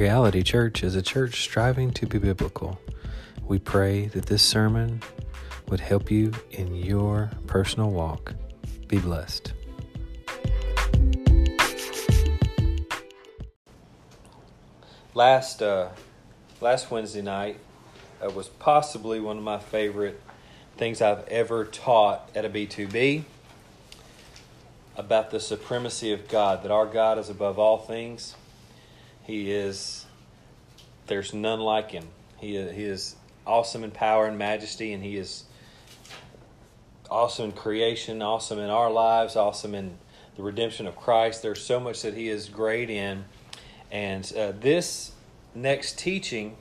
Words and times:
Reality 0.00 0.42
Church 0.42 0.82
is 0.82 0.96
a 0.96 1.02
church 1.02 1.42
striving 1.42 1.90
to 1.90 2.06
be 2.06 2.16
biblical. 2.16 2.80
We 3.44 3.58
pray 3.58 4.06
that 4.06 4.24
this 4.24 4.42
sermon 4.42 5.02
would 5.68 5.80
help 5.80 6.10
you 6.10 6.32
in 6.50 6.74
your 6.74 7.30
personal 7.46 7.90
walk. 7.90 8.34
Be 8.88 8.96
blessed. 8.96 9.52
Last 15.12 15.60
uh, 15.60 15.90
last 16.62 16.90
Wednesday 16.90 17.20
night 17.20 17.58
uh, 18.24 18.30
was 18.30 18.48
possibly 18.48 19.20
one 19.20 19.36
of 19.36 19.44
my 19.44 19.58
favorite 19.58 20.18
things 20.78 21.02
I've 21.02 21.28
ever 21.28 21.66
taught 21.66 22.30
at 22.34 22.46
a 22.46 22.48
B2B 22.48 23.24
about 24.96 25.30
the 25.30 25.40
supremacy 25.40 26.10
of 26.10 26.26
God, 26.26 26.62
that 26.62 26.70
our 26.70 26.86
God 26.86 27.18
is 27.18 27.28
above 27.28 27.58
all 27.58 27.76
things. 27.76 28.34
He 29.24 29.50
is, 29.50 30.06
there's 31.06 31.32
none 31.32 31.60
like 31.60 31.90
him. 31.90 32.08
He, 32.38 32.52
he 32.52 32.84
is 32.84 33.16
awesome 33.46 33.84
in 33.84 33.90
power 33.90 34.26
and 34.26 34.38
majesty, 34.38 34.92
and 34.92 35.02
he 35.02 35.16
is 35.16 35.44
awesome 37.10 37.46
in 37.46 37.52
creation, 37.52 38.22
awesome 38.22 38.58
in 38.58 38.70
our 38.70 38.90
lives, 38.90 39.36
awesome 39.36 39.74
in 39.74 39.98
the 40.36 40.42
redemption 40.42 40.86
of 40.86 40.96
Christ. 40.96 41.42
There's 41.42 41.62
so 41.62 41.80
much 41.80 42.02
that 42.02 42.14
he 42.14 42.28
is 42.28 42.48
great 42.48 42.88
in. 42.88 43.24
And 43.90 44.32
uh, 44.36 44.52
this 44.58 45.12
next 45.54 45.98
teaching 45.98 46.56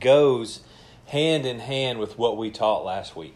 goes 0.00 0.60
hand 1.06 1.46
in 1.46 1.60
hand 1.60 1.98
with 1.98 2.18
what 2.18 2.36
we 2.36 2.50
taught 2.50 2.84
last 2.84 3.14
week. 3.14 3.34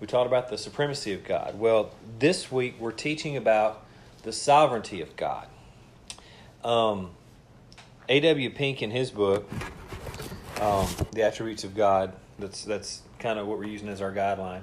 We 0.00 0.06
taught 0.06 0.26
about 0.26 0.48
the 0.48 0.56
supremacy 0.56 1.12
of 1.12 1.24
God. 1.24 1.58
Well, 1.58 1.90
this 2.18 2.50
week 2.50 2.76
we're 2.78 2.90
teaching 2.92 3.36
about 3.36 3.84
the 4.22 4.32
sovereignty 4.32 5.02
of 5.02 5.14
God. 5.16 5.46
Um, 6.64 7.10
A.W. 8.08 8.50
Pink, 8.50 8.82
in 8.82 8.90
his 8.90 9.10
book, 9.10 9.48
um, 10.60 10.86
The 11.12 11.22
Attributes 11.22 11.64
of 11.64 11.74
God, 11.74 12.12
that's, 12.38 12.64
that's 12.64 13.02
kind 13.18 13.38
of 13.38 13.46
what 13.46 13.58
we're 13.58 13.64
using 13.64 13.88
as 13.88 14.02
our 14.02 14.12
guideline. 14.12 14.62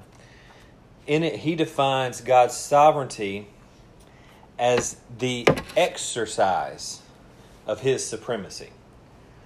In 1.07 1.23
it, 1.23 1.37
he 1.37 1.55
defines 1.55 2.21
God's 2.21 2.55
sovereignty 2.55 3.47
as 4.59 4.97
the 5.17 5.47
exercise 5.75 7.01
of 7.65 7.81
his 7.81 8.05
supremacy. 8.05 8.69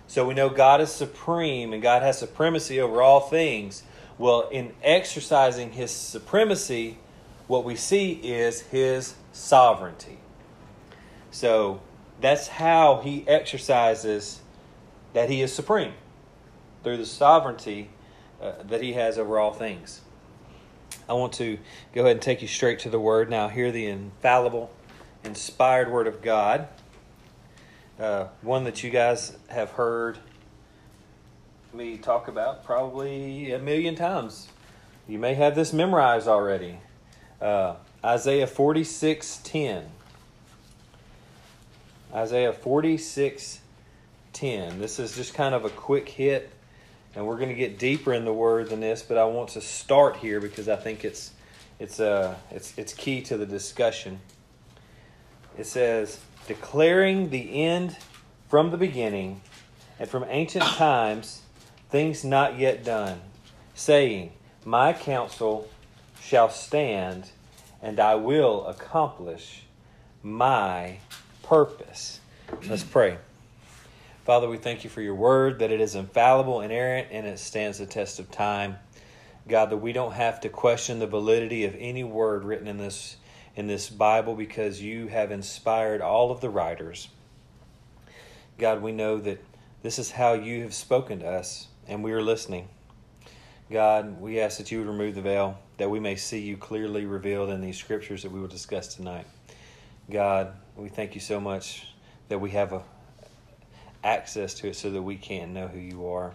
So 0.08 0.28
we 0.28 0.34
know 0.34 0.50
God 0.50 0.82
is 0.82 0.92
supreme 0.92 1.72
and 1.72 1.82
God 1.82 2.02
has 2.02 2.20
supremacy 2.20 2.82
over 2.82 3.02
all 3.02 3.22
things. 3.22 3.84
Well, 4.18 4.50
in 4.50 4.74
exercising 4.84 5.72
his 5.72 5.92
supremacy, 5.92 6.98
what 7.48 7.64
we 7.64 7.76
see 7.76 8.12
is 8.12 8.62
his 8.62 9.16
sovereignty. 9.32 10.18
So 11.32 11.82
that's 12.22 12.48
how 12.48 13.02
he 13.04 13.28
exercises 13.28 14.42
that 15.14 15.30
he 15.30 15.42
is 15.42 15.52
supreme 15.52 15.94
through 16.84 16.98
the 16.98 17.06
sovereignty 17.06 17.90
uh, 18.42 18.54
that 18.64 18.82
he 18.82 18.94
has 18.94 19.18
over 19.18 19.38
all 19.38 19.54
things. 19.54 20.02
I 21.10 21.14
want 21.14 21.34
to 21.34 21.58
go 21.94 22.02
ahead 22.02 22.14
and 22.14 22.22
take 22.22 22.42
you 22.42 22.48
straight 22.48 22.80
to 22.80 22.90
the 22.90 23.00
word 23.00 23.30
now. 23.30 23.50
Hear 23.50 23.72
the 23.72 23.86
infallible, 23.86 24.72
inspired 25.24 25.92
word 25.92 26.08
of 26.08 26.22
God 26.22 26.68
uh, 28.02 28.28
one 28.42 28.64
that 28.64 28.84
you 28.84 28.90
guys 28.90 29.38
have 29.48 29.72
heard 29.72 30.18
me 31.74 31.98
talk 31.98 32.28
about 32.28 32.64
probably 32.64 33.52
a 33.52 33.60
million 33.60 33.96
times. 33.96 34.48
You 35.08 35.20
may 35.20 35.36
have 35.36 35.56
this 35.56 35.72
memorized 35.72 36.28
already. 36.28 36.80
Uh, 37.40 37.76
Isaiah 38.04 38.48
46 38.48 39.42
10. 39.44 39.86
Isaiah 42.14 42.52
46 42.52 43.62
10. 44.34 44.80
This 44.80 45.00
is 45.00 45.16
just 45.16 45.34
kind 45.34 45.56
of 45.56 45.66
a 45.66 45.70
quick 45.70 46.10
hit, 46.10 46.52
and 47.16 47.26
we're 47.26 47.38
going 47.38 47.50
to 47.50 47.56
get 47.56 47.80
deeper 47.80 48.14
in 48.14 48.26
the 48.26 48.34
word 48.34 48.70
than 48.70 48.80
this, 48.80 49.02
but 49.02 49.18
I 49.18 49.26
want 49.26 49.50
to 49.50 49.62
start 49.62 50.18
here 50.18 50.40
because 50.40 50.68
I 50.68 50.76
think 50.76 51.06
it's, 51.06 51.32
it's, 51.80 52.00
uh, 52.00 52.36
it's, 52.50 52.78
it's 52.78 52.94
key 52.94 53.22
to 53.24 53.38
the 53.38 53.46
discussion. 53.46 54.20
It 55.58 55.66
says, 55.66 56.20
declaring 56.48 57.30
the 57.30 57.64
end 57.64 57.98
from 58.50 58.72
the 58.72 58.78
beginning 58.78 59.42
and 60.00 60.10
from 60.10 60.26
ancient 60.28 60.64
times 60.78 61.42
things 61.90 62.24
not 62.24 62.58
yet 62.58 62.84
done, 62.84 63.22
saying, 63.74 64.32
My 64.66 64.94
counsel 64.94 65.70
shall 66.22 66.50
stand, 66.50 67.32
and 67.82 68.00
I 68.00 68.16
will 68.16 68.66
accomplish 68.68 69.64
my 70.24 70.98
purpose. 71.52 72.22
Let's 72.70 72.82
pray. 72.82 73.18
Father, 74.24 74.48
we 74.48 74.56
thank 74.56 74.86
you 74.86 74.90
for 74.90 75.02
your 75.02 75.16
word, 75.16 75.60
that 75.60 75.70
it 75.70 75.82
is 75.82 75.96
infallible, 75.96 76.62
inerrant, 76.62 77.10
and 77.12 77.28
it 77.28 77.40
stands 77.40 77.78
the 77.78 77.86
test 77.86 78.20
of 78.20 78.32
time. 78.32 78.78
God, 79.50 79.70
that 79.70 79.76
we 79.80 79.92
don't 79.92 80.14
have 80.14 80.40
to 80.40 80.50
question 80.50 81.00
the 81.00 81.08
validity 81.08 81.66
of 81.66 81.76
any 81.78 82.06
word 82.06 82.46
written 82.46 82.68
in 82.68 82.78
this 82.78 83.18
in 83.58 83.68
this 83.68 83.90
Bible 83.90 84.34
because 84.34 84.82
you 84.82 85.08
have 85.08 85.30
inspired 85.30 86.00
all 86.00 86.32
of 86.32 86.40
the 86.40 86.50
writers. 86.50 87.10
God, 88.58 88.82
we 88.82 88.94
know 88.94 89.18
that 89.18 89.44
this 89.84 90.00
is 90.00 90.10
how 90.10 90.32
you 90.32 90.62
have 90.62 90.74
spoken 90.74 91.20
to 91.20 91.28
us, 91.28 91.68
and 91.86 92.02
we 92.02 92.14
are 92.14 92.22
listening. 92.22 92.70
God, 93.70 94.22
we 94.22 94.40
ask 94.40 94.58
that 94.58 94.72
you 94.72 94.78
would 94.78 94.88
remove 94.88 95.16
the 95.16 95.22
veil, 95.22 95.60
that 95.76 95.90
we 95.90 96.00
may 96.00 96.16
see 96.16 96.40
you 96.40 96.56
clearly 96.56 97.06
revealed 97.06 97.50
in 97.50 97.60
these 97.60 97.78
scriptures 97.78 98.24
that 98.24 98.32
we 98.32 98.40
will 98.40 98.48
discuss 98.48 98.96
tonight. 98.96 99.28
God, 100.10 100.54
we 100.82 100.90
thank 100.90 101.14
you 101.14 101.22
so 101.22 101.40
much 101.40 101.88
that 102.30 102.40
we 102.40 102.52
have 102.52 102.74
a, 102.74 102.82
access 104.04 104.56
to 104.56 104.68
it 104.68 104.76
so 104.76 104.90
that 104.90 105.02
we 105.02 105.16
can 105.16 105.54
know 105.54 105.68
who 105.68 105.80
you 105.80 106.08
are. 106.08 106.34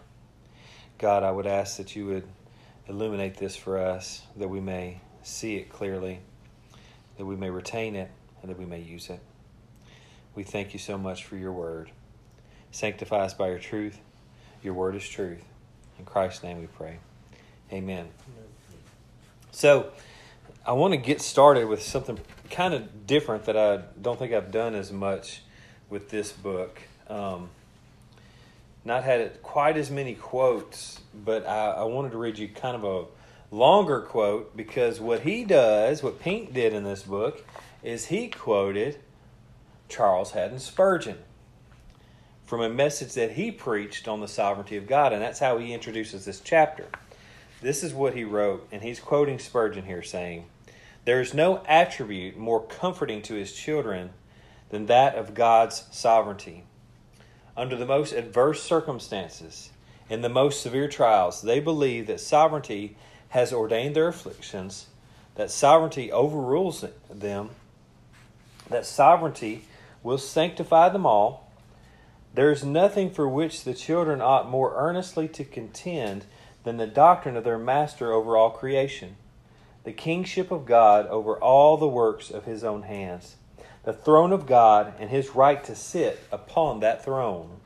God, 0.99 1.23
I 1.23 1.31
would 1.31 1.47
ask 1.47 1.77
that 1.79 1.97
you 1.97 2.07
would 2.07 2.29
illuminate 2.89 3.37
this 3.37 3.57
for 3.57 3.79
us, 3.79 4.23
that 4.37 4.49
we 4.49 4.61
may 4.61 5.01
see 5.23 5.57
it 5.57 5.69
clearly 5.69 6.21
that 7.17 7.25
we 7.25 7.37
may 7.37 7.51
retain 7.51 7.97
it 7.97 8.11
and 8.41 8.51
that 8.51 8.59
we 8.59 8.67
may 8.67 8.81
use 8.81 9.11
it. 9.11 9.21
We 10.35 10.43
thank 10.43 10.73
you 10.73 10.79
so 10.79 10.99
much 10.99 11.25
for 11.25 11.37
your 11.37 11.53
word. 11.53 11.91
Sanctify 12.71 13.25
us 13.25 13.35
by 13.35 13.49
your 13.49 13.59
truth. 13.59 13.99
Your 14.63 14.75
word 14.75 14.95
is 14.97 15.09
truth. 15.09 15.43
In 15.99 16.05
Christ's 16.05 16.43
name 16.43 16.61
we 16.61 16.67
pray. 16.67 16.99
Amen. 17.73 18.09
So, 19.51 19.91
I 20.67 20.73
want 20.73 20.93
to 20.93 20.99
get 20.99 21.23
started 21.23 21.69
with 21.69 21.83
something 21.83 22.19
kind 22.51 22.75
of 22.75 23.07
different 23.07 23.45
that 23.45 23.57
I 23.57 23.83
don't 24.01 24.19
think 24.19 24.33
I've 24.33 24.51
done 24.51 24.75
as 24.75 24.93
much 24.93 25.43
with 25.91 26.11
this 26.11 26.33
book. 26.33 26.81
Um, 27.09 27.51
not 28.85 29.05
had 29.05 29.43
quite 29.43 29.77
as 29.77 29.91
many 29.91 30.15
quotes, 30.15 31.01
but 31.15 31.47
I, 31.47 31.73
I 31.73 31.83
wanted 31.85 32.13
to 32.13 32.19
read 32.19 32.39
you 32.39 32.49
kind 32.49 32.77
of 32.77 32.85
a 32.85 33.55
longer 33.55 34.01
quote 34.01 34.57
because 34.57 35.01
what 35.01 35.21
he 35.21 35.45
does, 35.45 36.03
what 36.03 36.21
Pink 36.21 36.53
did 36.53 36.73
in 36.73 36.85
this 36.85 37.03
book, 37.03 37.45
is 37.83 38.07
he 38.07 38.29
quoted 38.29 38.99
Charles 39.89 40.33
Haddon 40.33 40.59
Spurgeon 40.59 41.19
from 42.45 42.61
a 42.61 42.69
message 42.69 43.15
that 43.15 43.33
he 43.33 43.51
preached 43.51 44.07
on 44.07 44.21
the 44.21 44.29
sovereignty 44.29 44.77
of 44.77 44.87
God, 44.87 45.13
and 45.13 45.21
that's 45.21 45.41
how 45.41 45.59
he 45.59 45.73
introduces 45.73 46.25
this 46.25 46.41
chapter. 46.41 46.87
This 47.61 47.83
is 47.83 47.93
what 47.93 48.15
he 48.15 48.23
wrote, 48.23 48.69
and 48.71 48.83
he's 48.83 49.01
quoting 49.01 49.39
Spurgeon 49.39 49.85
here 49.85 50.03
saying, 50.03 50.47
There 51.07 51.21
is 51.21 51.33
no 51.33 51.63
attribute 51.69 52.37
more 52.37 52.61
comforting 52.61 53.23
to 53.23 53.35
his 53.35 53.53
children 53.53 54.11
than 54.71 54.87
that 54.87 55.15
of 55.15 55.35
God's 55.35 55.85
sovereignty. 55.93 56.65
Under 57.57 57.77
the 57.77 57.87
most 57.87 58.13
adverse 58.13 58.61
circumstances, 58.65 59.71
in 60.11 60.23
the 60.23 60.29
most 60.29 60.61
severe 60.61 60.89
trials, 60.89 61.43
they 61.43 61.61
believe 61.61 62.09
that 62.09 62.19
sovereignty 62.19 62.97
has 63.29 63.53
ordained 63.53 63.95
their 63.95 64.09
afflictions, 64.09 64.87
that 65.37 65.53
sovereignty 65.53 66.11
overrules 66.11 66.85
them, 67.09 67.51
that 68.69 68.85
sovereignty 68.85 69.63
will 70.03 70.19
sanctify 70.19 70.89
them 70.89 71.07
all. 71.07 71.53
There 72.35 72.51
is 72.51 72.65
nothing 72.65 73.11
for 73.13 73.29
which 73.29 73.63
the 73.63 73.75
children 73.75 74.21
ought 74.21 74.51
more 74.51 74.75
earnestly 74.75 75.29
to 75.29 75.45
contend 75.45 76.25
than 76.65 76.79
the 76.79 76.87
doctrine 76.89 77.37
of 77.37 77.45
their 77.45 77.59
master 77.59 78.13
over 78.13 78.37
all 78.37 78.51
creation, 78.51 79.15
the 79.87 79.93
kingship 79.93 80.51
of 80.51 80.67
God 80.67 81.07
over 81.07 81.39
all 81.39 81.77
the 81.77 81.87
works 81.87 82.33
of 82.33 82.45
his 82.45 82.65
own 82.65 82.83
hands, 82.83 83.37
the 83.85 83.93
throne 83.93 84.33
of 84.33 84.45
God 84.45 84.93
and 84.99 85.09
his 85.09 85.37
right 85.37 85.63
to 85.63 85.77
sit 85.77 86.19
upon 86.33 86.81
that 86.81 87.05
throne. 87.05 87.61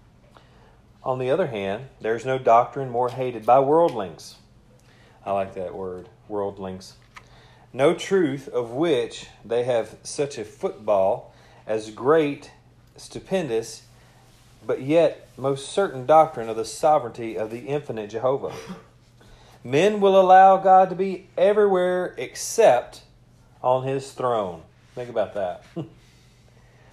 On 1.03 1.19
the 1.19 1.31
other 1.31 1.47
hand, 1.47 1.87
there 1.99 2.15
is 2.15 2.27
no 2.27 2.39
doctrine 2.39 2.91
more 2.91 3.09
hated 3.09 3.47
by 3.47 3.59
worldlings 3.61 4.37
I 5.25 5.33
like 5.33 5.55
that 5.55 5.75
word, 5.75 6.11
worldlings. 6.29 6.95
No 7.73 7.95
truth 7.95 8.49
of 8.49 8.71
which 8.71 9.27
they 9.43 9.65
have 9.65 9.97
such 10.03 10.37
a 10.37 10.45
football 10.45 11.35
as 11.67 11.91
great, 11.91 12.51
stupendous, 12.99 13.85
but 14.67 14.83
yet 14.83 15.27
most 15.39 15.71
certain 15.71 16.05
doctrine 16.05 16.51
of 16.51 16.57
the 16.57 16.67
sovereignty 16.67 17.39
of 17.39 17.51
the 17.51 17.61
infinite 17.61 18.11
Jehovah. 18.11 18.53
Men 19.63 20.01
will 20.01 20.21
allow 20.21 20.57
God 20.57 20.91
to 20.91 20.97
be 20.97 21.29
everywhere 21.37 22.15
except 22.17 23.03
on 23.63 23.85
his 23.85 24.13
throne. 24.13 24.63
Think 24.95 25.11
about 25.11 25.35
that. 25.35 25.65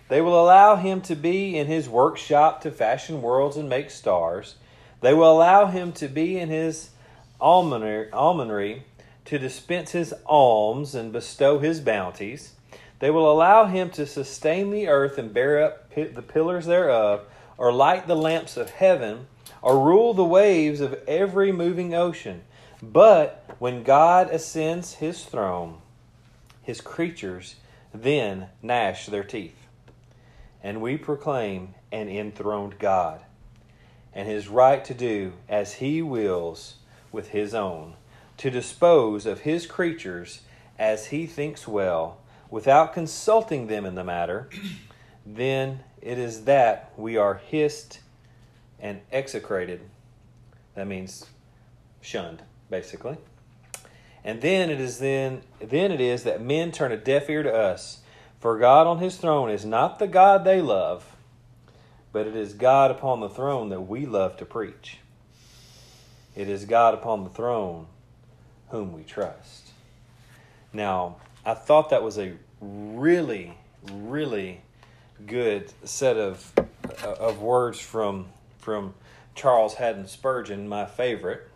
They 0.10 0.22
will 0.22 0.42
allow 0.42 0.78
him 0.78 1.02
to 1.02 1.16
be 1.16 1.58
in 1.58 1.68
his 1.68 1.90
workshop 1.90 2.62
to 2.62 2.72
fashion 2.72 3.22
worlds 3.22 3.58
and 3.58 3.68
make 3.68 3.90
stars. 3.90 4.56
They 5.02 5.14
will 5.14 5.32
allow 5.32 5.66
him 5.68 5.92
to 5.94 6.08
be 6.08 6.40
in 6.40 6.50
his 6.50 6.92
almonry 7.42 8.84
to 9.26 9.38
dispense 9.38 9.92
his 9.92 10.14
alms 10.26 10.96
and 10.96 11.12
bestow 11.12 11.60
his 11.60 11.82
bounties. 11.82 12.54
They 13.00 13.12
will 13.12 13.30
allow 13.32 13.66
him 13.66 13.90
to 13.92 14.08
sustain 14.08 14.72
the 14.72 14.88
earth 14.88 15.18
and 15.18 15.34
bear 15.34 15.62
up 15.62 15.94
the 15.94 16.22
pillars 16.22 16.66
thereof, 16.66 17.26
or 17.58 17.72
light 17.74 18.08
the 18.08 18.16
lamps 18.16 18.56
of 18.56 18.70
heaven, 18.70 19.28
or 19.62 19.84
rule 19.84 20.14
the 20.14 20.24
waves 20.24 20.80
of 20.80 20.94
every 21.08 21.52
moving 21.52 21.94
ocean. 21.94 22.44
But 22.82 23.44
when 23.60 23.84
God 23.84 24.30
ascends 24.30 24.96
his 24.96 25.26
throne, 25.26 25.80
his 26.62 26.82
creatures 26.82 27.56
then 27.94 28.48
gnash 28.62 29.08
their 29.08 29.24
teeth. 29.24 29.68
And 30.62 30.82
we 30.82 30.98
proclaim 30.98 31.76
an 31.92 32.10
enthroned 32.10 32.78
God 32.78 33.22
and 34.14 34.28
his 34.28 34.48
right 34.48 34.84
to 34.86 34.94
do 34.94 35.34
as 35.48 35.76
he 35.76 36.02
wills 36.02 36.76
with 37.12 37.30
his 37.30 37.54
own, 37.54 37.94
to 38.38 38.50
dispose 38.50 39.26
of 39.26 39.42
his 39.42 39.66
creatures 39.66 40.42
as 40.78 41.08
he 41.08 41.26
thinks 41.26 41.68
well, 41.68 42.18
without 42.50 42.94
consulting 42.94 43.68
them 43.68 43.86
in 43.86 43.96
the 43.96 44.04
matter, 44.04 44.50
then 45.26 45.80
it 46.02 46.18
is 46.18 46.46
that 46.46 46.92
we 46.98 47.18
are 47.18 47.36
hissed 47.36 48.00
and 48.80 49.02
execrated. 49.12 49.82
That 50.76 50.88
means 50.88 51.26
shunned, 52.02 52.42
basically. 52.70 53.18
And 54.24 54.42
then 54.42 54.70
it 54.70 54.82
is 54.82 55.00
then 55.00 55.42
then 55.60 55.92
it 55.92 56.02
is 56.02 56.24
that 56.24 56.42
men 56.42 56.72
turn 56.72 56.92
a 56.92 56.98
deaf 56.98 57.30
ear 57.30 57.44
to 57.44 57.54
us. 57.54 58.00
For 58.40 58.58
God 58.60 58.86
on 58.86 59.00
his 59.00 59.18
throne 59.18 59.50
is 59.50 59.66
not 59.66 60.00
the 60.00 60.08
God 60.08 60.44
they 60.44 60.62
love, 60.62 61.16
but 62.12 62.28
it 62.28 62.36
is 62.36 62.54
God 62.54 62.92
upon 62.92 63.20
the 63.20 63.30
throne 63.30 63.70
that 63.70 63.82
we 63.82 64.06
love 64.06 64.38
to 64.38 64.46
preach. 64.46 65.00
It 66.36 66.50
is 66.50 66.66
God 66.66 66.94
upon 66.94 67.24
the 67.24 67.30
throne 67.30 67.88
whom 68.70 68.94
we 68.94 69.04
trust. 69.04 69.72
Now, 70.72 71.16
I 71.46 71.54
thought 71.54 71.90
that 71.90 72.04
was 72.04 72.20
a 72.20 72.34
really, 72.60 73.58
really 73.92 74.62
good 75.26 75.72
set 75.84 76.18
of 76.18 76.52
of 77.04 77.42
words 77.42 77.80
from 77.80 78.28
from 78.60 78.94
Charles 79.36 79.76
Haddon 79.76 80.08
Spurgeon, 80.08 80.68
my 80.68 80.86
favorite. 80.86 81.50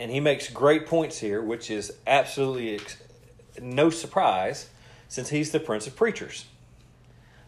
And 0.00 0.10
he 0.10 0.20
makes 0.20 0.48
great 0.48 0.86
points 0.86 1.18
here, 1.18 1.42
which 1.42 1.70
is 1.70 1.92
absolutely 2.06 2.76
ex- 2.76 2.98
no 3.60 3.90
surprise 3.90 4.68
since 5.08 5.30
he's 5.30 5.50
the 5.50 5.60
prince 5.60 5.86
of 5.86 5.96
preachers. 5.96 6.46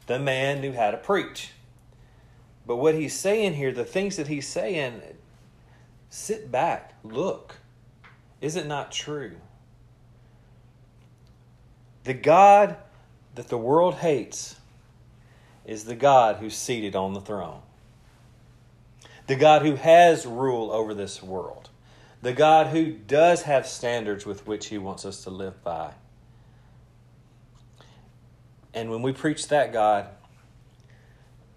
The 0.06 0.18
man 0.18 0.60
knew 0.60 0.72
how 0.72 0.90
to 0.90 0.96
preach. 0.96 1.52
But 2.66 2.76
what 2.76 2.94
he's 2.94 3.16
saying 3.16 3.54
here, 3.54 3.72
the 3.72 3.84
things 3.84 4.16
that 4.16 4.26
he's 4.26 4.48
saying, 4.48 5.00
Sit 6.08 6.50
back, 6.50 6.94
look. 7.04 7.56
Is 8.40 8.56
it 8.56 8.66
not 8.66 8.90
true? 8.90 9.36
The 12.04 12.14
God 12.14 12.76
that 13.34 13.48
the 13.48 13.58
world 13.58 13.94
hates 13.96 14.56
is 15.64 15.84
the 15.84 15.94
God 15.94 16.36
who's 16.36 16.56
seated 16.56 16.96
on 16.96 17.14
the 17.14 17.20
throne. 17.20 17.62
The 19.26 19.36
God 19.36 19.62
who 19.62 19.76
has 19.76 20.26
rule 20.26 20.72
over 20.72 20.94
this 20.94 21.22
world. 21.22 21.69
The 22.22 22.32
God 22.32 22.68
who 22.68 22.92
does 22.92 23.42
have 23.42 23.66
standards 23.66 24.24
with 24.26 24.46
which 24.46 24.66
he 24.66 24.78
wants 24.78 25.04
us 25.04 25.24
to 25.24 25.30
live 25.30 25.64
by. 25.64 25.94
And 28.74 28.90
when 28.90 29.02
we 29.02 29.12
preach 29.12 29.48
that 29.48 29.72
God, 29.72 30.06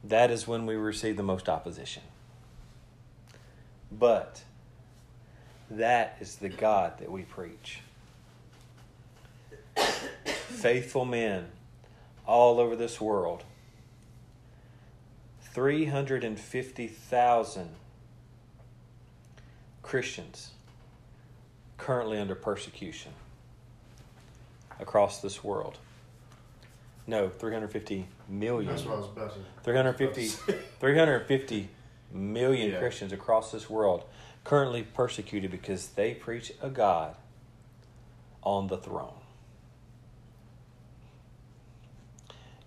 that 0.03 0.31
is 0.31 0.47
when 0.47 0.65
we 0.65 0.75
receive 0.75 1.17
the 1.17 1.23
most 1.23 1.49
opposition. 1.49 2.03
But 3.91 4.41
that 5.69 6.17
is 6.19 6.37
the 6.37 6.49
God 6.49 6.97
that 6.99 7.11
we 7.11 7.21
preach. 7.23 7.81
Faithful 10.25 11.05
men 11.05 11.47
all 12.25 12.59
over 12.59 12.75
this 12.75 12.99
world. 13.01 13.43
350,000 15.41 17.69
Christians 19.83 20.51
currently 21.77 22.17
under 22.17 22.33
persecution 22.35 23.11
across 24.79 25.21
this 25.21 25.43
world. 25.43 25.77
No, 27.05 27.29
350 27.29 28.07
million. 28.29 28.71
That's 28.71 28.85
what 28.85 28.95
I 28.95 28.97
was 28.97 29.07
about 29.07 29.33
to 29.33 29.39
350, 29.63 30.27
350 30.79 31.69
million 32.13 32.71
Yeah. 32.71 32.79
Christians 32.79 33.11
across 33.11 33.51
this 33.51 33.69
world 33.69 34.05
currently 34.43 34.83
persecuted 34.83 35.51
because 35.51 35.89
they 35.89 36.13
preach 36.13 36.53
a 36.61 36.69
God 36.69 37.15
on 38.41 38.67
the 38.67 38.77
throne. 38.77 39.13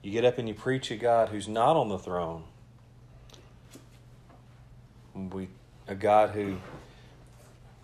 You 0.03 0.13
get 0.13 0.25
up 0.25 0.39
and 0.39 0.47
you 0.49 0.55
preach 0.55 0.91
a 0.91 0.97
God 0.97 1.31
who's 1.31 1.49
not 1.49 1.77
on 1.77 1.89
the 1.89 1.99
throne. 1.99 2.45
We 5.15 5.49
a 5.89 5.95
God 5.95 6.31
who 6.31 6.57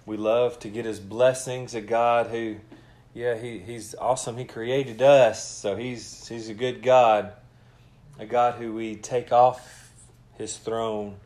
we 0.07 0.17
love 0.17 0.59
to 0.61 0.69
get 0.69 0.85
his 0.85 1.01
blessings, 1.01 1.75
a 1.75 1.81
God 1.81 2.29
who 2.29 2.57
yeah, 3.15 3.37
he, 3.37 3.59
he's 3.59 3.95
awesome. 3.95 4.39
He 4.39 4.47
created 4.47 5.03
us, 5.03 5.47
so 5.47 5.77
he's 5.77 6.27
he's 6.29 6.49
a 6.49 6.55
good 6.55 6.83
God. 6.83 7.33
A 8.19 8.27
God 8.27 8.55
who 8.55 8.73
we 8.75 8.97
take 8.97 9.33
off 9.33 9.91
his 10.35 10.57
throne 10.57 11.17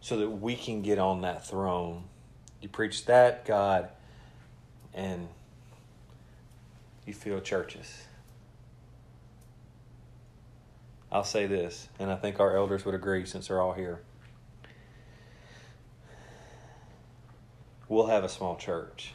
so 0.00 0.18
that 0.18 0.28
we 0.28 0.56
can 0.56 0.82
get 0.82 0.98
on 0.98 1.22
that 1.22 1.46
throne. 1.46 2.04
You 2.60 2.68
preach 2.68 3.04
that 3.06 3.44
God 3.44 3.88
and 4.92 5.28
you 7.06 7.12
fill 7.12 7.40
churches. 7.40 8.04
I'll 11.12 11.24
say 11.24 11.46
this, 11.46 11.88
and 11.98 12.10
I 12.10 12.16
think 12.16 12.40
our 12.40 12.56
elders 12.56 12.84
would 12.84 12.94
agree 12.94 13.24
since 13.24 13.48
they're 13.48 13.60
all 13.60 13.72
here. 13.72 14.00
We'll 17.88 18.06
have 18.06 18.24
a 18.24 18.28
small 18.28 18.56
church. 18.56 19.12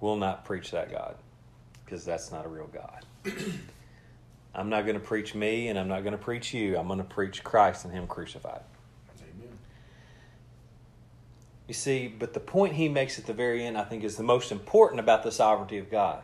We'll 0.00 0.16
not 0.16 0.44
preach 0.44 0.70
that 0.70 0.90
God 0.90 1.16
because 1.84 2.04
that's 2.04 2.30
not 2.30 2.46
a 2.46 2.48
real 2.48 2.70
God. 2.72 3.04
I'm 4.54 4.68
not 4.68 4.82
going 4.82 4.94
to 4.94 5.04
preach 5.04 5.34
me 5.34 5.68
and 5.68 5.78
I'm 5.78 5.88
not 5.88 6.02
going 6.02 6.12
to 6.12 6.18
preach 6.18 6.54
you. 6.54 6.76
I'm 6.78 6.86
going 6.86 6.98
to 6.98 7.04
preach 7.04 7.44
Christ 7.44 7.84
and 7.84 7.92
Him 7.92 8.06
crucified. 8.06 8.62
Amen. 9.18 9.58
You 11.68 11.74
see, 11.74 12.08
but 12.08 12.32
the 12.32 12.40
point 12.40 12.74
he 12.74 12.88
makes 12.88 13.18
at 13.18 13.26
the 13.26 13.32
very 13.32 13.64
end, 13.64 13.76
I 13.76 13.84
think, 13.84 14.02
is 14.02 14.16
the 14.16 14.22
most 14.22 14.50
important 14.50 15.00
about 15.00 15.22
the 15.22 15.32
sovereignty 15.32 15.78
of 15.78 15.90
God. 15.90 16.22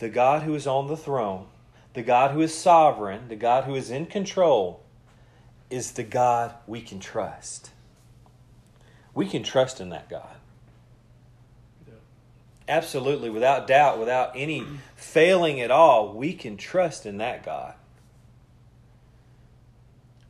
The 0.00 0.08
God 0.08 0.42
who 0.42 0.54
is 0.54 0.66
on 0.66 0.88
the 0.88 0.96
throne, 0.96 1.46
the 1.94 2.02
God 2.02 2.32
who 2.32 2.40
is 2.40 2.54
sovereign, 2.54 3.28
the 3.28 3.36
God 3.36 3.64
who 3.64 3.74
is 3.74 3.90
in 3.90 4.06
control, 4.06 4.82
is 5.70 5.92
the 5.92 6.04
God 6.04 6.54
we 6.66 6.80
can 6.80 7.00
trust. 7.00 7.70
We 9.14 9.26
can 9.26 9.42
trust 9.42 9.80
in 9.80 9.90
that 9.90 10.08
God. 10.08 10.36
Yeah. 11.86 11.94
Absolutely, 12.68 13.30
without 13.30 13.66
doubt, 13.66 13.98
without 13.98 14.32
any 14.34 14.64
failing 14.96 15.60
at 15.60 15.70
all, 15.70 16.12
we 16.12 16.34
can 16.34 16.56
trust 16.56 17.06
in 17.06 17.18
that 17.18 17.44
God. 17.44 17.74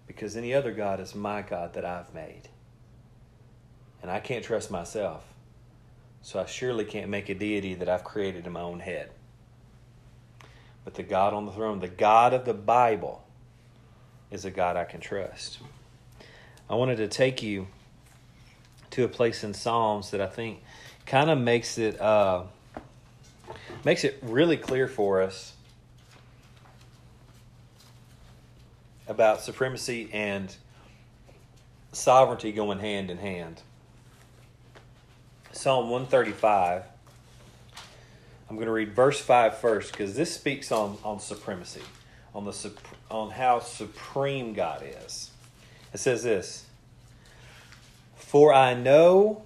Because 0.06 0.36
any 0.36 0.54
other 0.54 0.72
God 0.72 1.00
is 1.00 1.14
my 1.14 1.42
God 1.42 1.74
that 1.74 1.84
I've 1.84 2.12
made. 2.14 2.48
And 4.02 4.10
I 4.10 4.20
can't 4.20 4.44
trust 4.44 4.70
myself. 4.70 5.24
So 6.22 6.40
I 6.40 6.46
surely 6.46 6.84
can't 6.84 7.08
make 7.08 7.28
a 7.28 7.34
deity 7.34 7.74
that 7.74 7.88
I've 7.88 8.04
created 8.04 8.46
in 8.46 8.52
my 8.52 8.60
own 8.60 8.80
head. 8.80 9.10
But 10.84 10.94
the 10.94 11.02
God 11.02 11.34
on 11.34 11.46
the 11.46 11.52
throne, 11.52 11.80
the 11.80 11.88
God 11.88 12.32
of 12.32 12.44
the 12.44 12.54
Bible, 12.54 13.22
is 14.30 14.44
a 14.44 14.50
God 14.50 14.76
I 14.76 14.84
can 14.84 15.00
trust. 15.00 15.58
I 16.68 16.74
wanted 16.74 16.96
to 16.96 17.08
take 17.08 17.42
you 17.42 17.68
to 18.90 19.04
a 19.04 19.08
place 19.08 19.44
in 19.44 19.54
Psalms 19.54 20.10
that 20.10 20.20
I 20.20 20.26
think 20.26 20.62
kind 21.06 21.30
of 21.30 21.38
makes 21.38 21.78
it 21.78 22.00
uh, 22.00 22.44
makes 23.84 24.04
it 24.04 24.18
really 24.22 24.56
clear 24.56 24.88
for 24.88 25.22
us 25.22 25.54
about 29.06 29.40
supremacy 29.40 30.10
and 30.12 30.54
sovereignty 31.92 32.52
going 32.52 32.78
hand 32.78 33.10
in 33.10 33.18
hand. 33.18 33.62
Psalm 35.52 35.90
135. 35.90 36.84
I'm 38.48 38.56
going 38.56 38.66
to 38.66 38.72
read 38.72 38.94
verse 38.94 39.20
5 39.20 39.58
first 39.58 39.92
because 39.92 40.14
this 40.14 40.34
speaks 40.34 40.70
on, 40.72 40.96
on 41.04 41.20
supremacy, 41.20 41.82
on, 42.34 42.44
the, 42.44 42.72
on 43.10 43.30
how 43.30 43.58
supreme 43.58 44.54
God 44.54 44.84
is. 45.04 45.30
It 45.92 45.98
says 45.98 46.22
this 46.22 46.67
For 48.28 48.52
I 48.52 48.74
know 48.74 49.40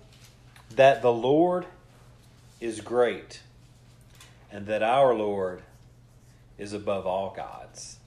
that 0.74 1.02
the 1.02 1.12
Lord 1.12 1.66
is 2.60 2.80
great, 2.80 3.40
and 4.50 4.66
that 4.66 4.82
our 4.82 5.14
Lord 5.14 5.62
is 6.58 6.72
above 6.72 7.06
all 7.06 7.32
gods. 7.32 7.98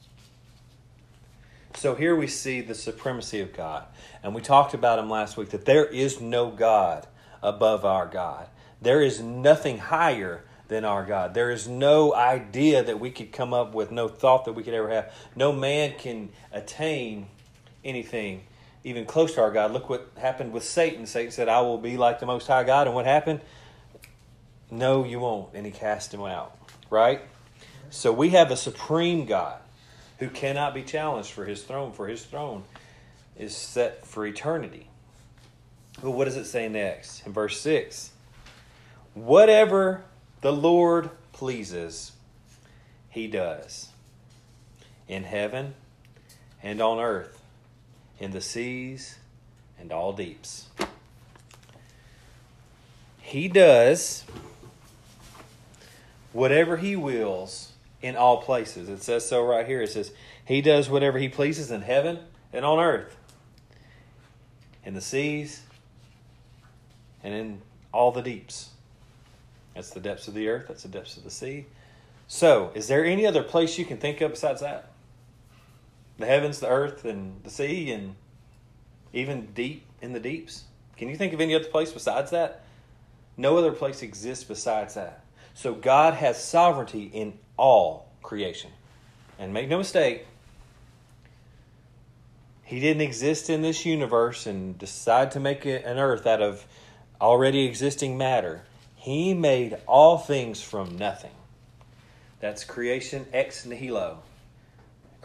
So 1.76 1.96
here 1.96 2.14
we 2.14 2.28
see 2.28 2.60
the 2.60 2.76
supremacy 2.76 3.40
of 3.40 3.54
God. 3.54 3.86
And 4.22 4.36
we 4.36 4.42
talked 4.42 4.74
about 4.74 5.00
him 5.00 5.10
last 5.10 5.38
week 5.38 5.52
that 5.52 5.64
there 5.64 5.86
is 5.86 6.20
no 6.20 6.52
God 6.52 7.08
above 7.42 7.86
our 7.86 8.06
God. 8.06 8.48
There 8.82 9.02
is 9.02 9.22
nothing 9.22 9.78
higher 9.78 10.44
than 10.68 10.84
our 10.84 11.06
God. 11.06 11.34
There 11.34 11.52
is 11.52 11.70
no 11.70 12.14
idea 12.14 12.84
that 12.84 13.00
we 13.00 13.12
could 13.12 13.32
come 13.32 13.54
up 13.54 13.74
with, 13.74 13.92
no 13.92 14.10
thought 14.10 14.44
that 14.44 14.52
we 14.52 14.64
could 14.64 14.74
ever 14.74 14.90
have. 14.90 15.14
No 15.38 15.54
man 15.54 15.94
can 15.98 16.32
attain 16.52 17.28
anything 17.82 18.44
even 18.86 19.06
close 19.06 19.34
to 19.34 19.42
our 19.42 19.52
God. 19.52 19.72
Look 19.72 19.90
what 19.90 20.10
happened 20.16 20.54
with 20.54 20.64
Satan. 20.64 21.08
Satan 21.08 21.32
said, 21.32 21.50
I 21.50 21.60
will 21.62 21.80
be 21.80 21.98
like 21.98 22.20
the 22.20 22.28
Most 22.28 22.48
High 22.48 22.64
God. 22.64 22.86
And 22.86 22.96
what 22.96 23.06
happened? 23.06 23.42
No, 24.70 25.04
you 25.04 25.20
won't. 25.20 25.50
And 25.56 25.66
he 25.66 25.72
cast 25.72 26.14
him 26.14 26.22
out. 26.22 26.56
Right? 26.92 27.22
So 27.90 28.14
we 28.14 28.30
have 28.30 28.52
a 28.52 28.56
supreme 28.56 29.26
God 29.26 29.60
who 30.20 30.30
cannot 30.30 30.76
be 30.76 30.84
challenged 30.84 31.32
for 31.32 31.46
his 31.46 31.64
throne, 31.64 31.92
for 31.92 32.08
his 32.08 32.24
throne 32.24 32.64
is 33.36 33.58
set 33.58 34.06
for 34.06 34.26
eternity. 34.26 34.88
But 36.02 36.12
what 36.12 36.26
does 36.26 36.38
it 36.38 36.46
say 36.46 36.70
next? 36.70 37.26
In 37.26 37.34
verse 37.34 37.60
6 37.60 38.12
Whatever 39.16 40.04
the 40.42 40.54
Lord 40.54 41.10
pleases, 41.32 42.12
he 43.10 43.28
does 43.28 43.90
in 45.08 45.24
heaven 45.24 45.74
and 46.62 46.82
on 46.82 47.00
earth, 47.00 47.35
in 48.20 48.32
the 48.32 48.42
seas 48.42 49.18
and 49.80 49.92
all 49.92 50.14
deeps. 50.14 50.68
He 53.20 53.48
does 53.48 54.24
whatever 56.32 56.78
he 56.78 56.96
wills 56.96 57.72
in 58.02 58.16
all 58.16 58.42
places. 58.42 58.88
It 58.88 59.02
says 59.02 59.28
so 59.28 59.44
right 59.44 59.66
here. 59.66 59.82
It 59.82 59.90
says, 59.90 60.12
He 60.46 60.62
does 60.62 60.90
whatever 60.90 61.18
He 61.18 61.30
pleases 61.30 61.72
in 61.72 61.82
heaven 61.82 62.20
and 62.54 62.64
on 62.64 62.80
earth, 62.80 63.18
in 64.84 64.94
the 64.94 65.02
seas, 65.02 65.64
and 67.24 67.34
in 67.34 67.62
all 67.92 68.12
the 68.12 68.22
deeps. 68.22 68.70
That's 69.74 69.90
the 69.90 70.00
depths 70.00 70.28
of 70.28 70.34
the 70.34 70.48
earth, 70.48 70.66
that's 70.68 70.84
the 70.84 70.90
depths 70.90 71.18
of 71.18 71.24
the 71.24 71.32
sea. 71.32 71.66
So, 72.28 72.72
is 72.76 72.88
there 72.88 73.04
any 73.04 73.26
other 73.26 73.44
place 73.44 73.78
you 73.78 73.86
can 73.86 73.98
think 73.98 74.22
of 74.22 74.32
besides 74.32 74.62
that? 74.62 74.92
The 76.18 76.26
heavens, 76.26 76.60
the 76.60 76.70
earth, 76.70 77.06
and 77.06 77.44
the 77.44 77.50
sea, 77.50 77.92
and 77.92 78.16
even 79.14 79.48
deep 79.48 79.86
in 80.02 80.14
the 80.14 80.20
deeps? 80.20 80.64
Can 80.98 81.10
you 81.10 81.18
think 81.18 81.34
of 81.34 81.42
any 81.42 81.56
other 81.56 81.66
place 81.66 81.92
besides 81.92 82.32
that? 82.32 82.64
No 83.38 83.58
other 83.58 83.72
place 83.72 84.02
exists 84.02 84.44
besides 84.44 84.94
that. 84.94 85.24
So 85.54 85.74
God 85.74 86.14
has 86.14 86.42
sovereignty 86.42 87.10
in 87.14 87.38
all 87.58 88.08
creation. 88.22 88.72
And 89.38 89.54
make 89.54 89.68
no 89.68 89.78
mistake, 89.78 90.26
He 92.64 92.80
didn't 92.80 93.02
exist 93.02 93.50
in 93.50 93.62
this 93.62 93.86
universe 93.86 94.46
and 94.46 94.78
decide 94.78 95.32
to 95.32 95.40
make 95.40 95.66
an 95.66 96.00
earth 96.00 96.26
out 96.26 96.42
of 96.42 96.66
already 97.20 97.66
existing 97.66 98.18
matter. 98.18 98.64
He 98.96 99.34
made 99.34 99.78
all 99.86 100.18
things 100.18 100.62
from 100.62 100.98
nothing. 100.98 101.32
That's 102.40 102.64
creation 102.64 103.26
ex 103.34 103.66
nihilo. 103.66 104.20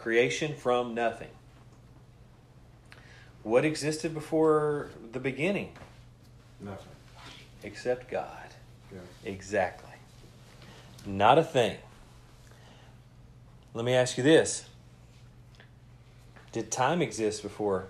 Creation 0.01 0.55
from 0.55 0.95
nothing. 0.95 1.27
What 3.43 3.65
existed 3.65 4.15
before 4.15 4.89
the 5.11 5.19
beginning? 5.19 5.73
Nothing. 6.59 6.87
Except 7.61 8.09
God. 8.09 8.49
Yeah. 8.91 8.99
Exactly. 9.23 9.91
Not 11.05 11.37
a 11.37 11.43
thing. 11.43 11.77
Let 13.75 13.85
me 13.85 13.93
ask 13.93 14.17
you 14.17 14.23
this 14.23 14.65
Did 16.51 16.71
time 16.71 17.03
exist 17.03 17.43
before 17.43 17.87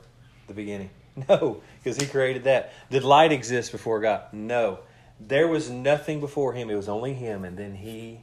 the 0.47 0.53
beginning? 0.53 0.89
No, 1.29 1.61
because 1.83 1.97
He 1.97 2.07
created 2.07 2.45
that. 2.45 2.73
Did 2.89 3.03
light 3.03 3.31
exist 3.33 3.71
before 3.71 3.99
God? 3.99 4.23
No. 4.33 4.79
There 5.19 5.47
was 5.47 5.69
nothing 5.69 6.19
before 6.19 6.53
Him. 6.53 6.69
It 6.69 6.75
was 6.75 6.87
only 6.87 7.13
Him, 7.13 7.43
and 7.43 7.57
then 7.57 7.75
He, 7.75 8.21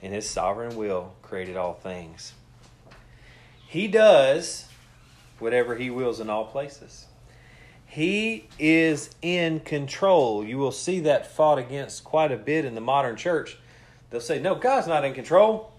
in 0.00 0.12
His 0.12 0.28
sovereign 0.30 0.76
will, 0.76 1.14
created 1.22 1.56
all 1.56 1.74
things. 1.74 2.32
He 3.70 3.86
does 3.86 4.66
whatever 5.38 5.76
He 5.76 5.90
wills 5.90 6.18
in 6.18 6.28
all 6.28 6.44
places. 6.44 7.06
He 7.86 8.48
is 8.58 9.10
in 9.22 9.60
control. 9.60 10.44
You 10.44 10.58
will 10.58 10.72
see 10.72 10.98
that 11.00 11.30
fought 11.30 11.58
against 11.58 12.02
quite 12.02 12.32
a 12.32 12.36
bit 12.36 12.64
in 12.64 12.74
the 12.74 12.80
modern 12.80 13.14
church. 13.14 13.58
They'll 14.10 14.20
say, 14.20 14.40
No, 14.40 14.56
God's 14.56 14.88
not 14.88 15.04
in 15.04 15.14
control. 15.14 15.70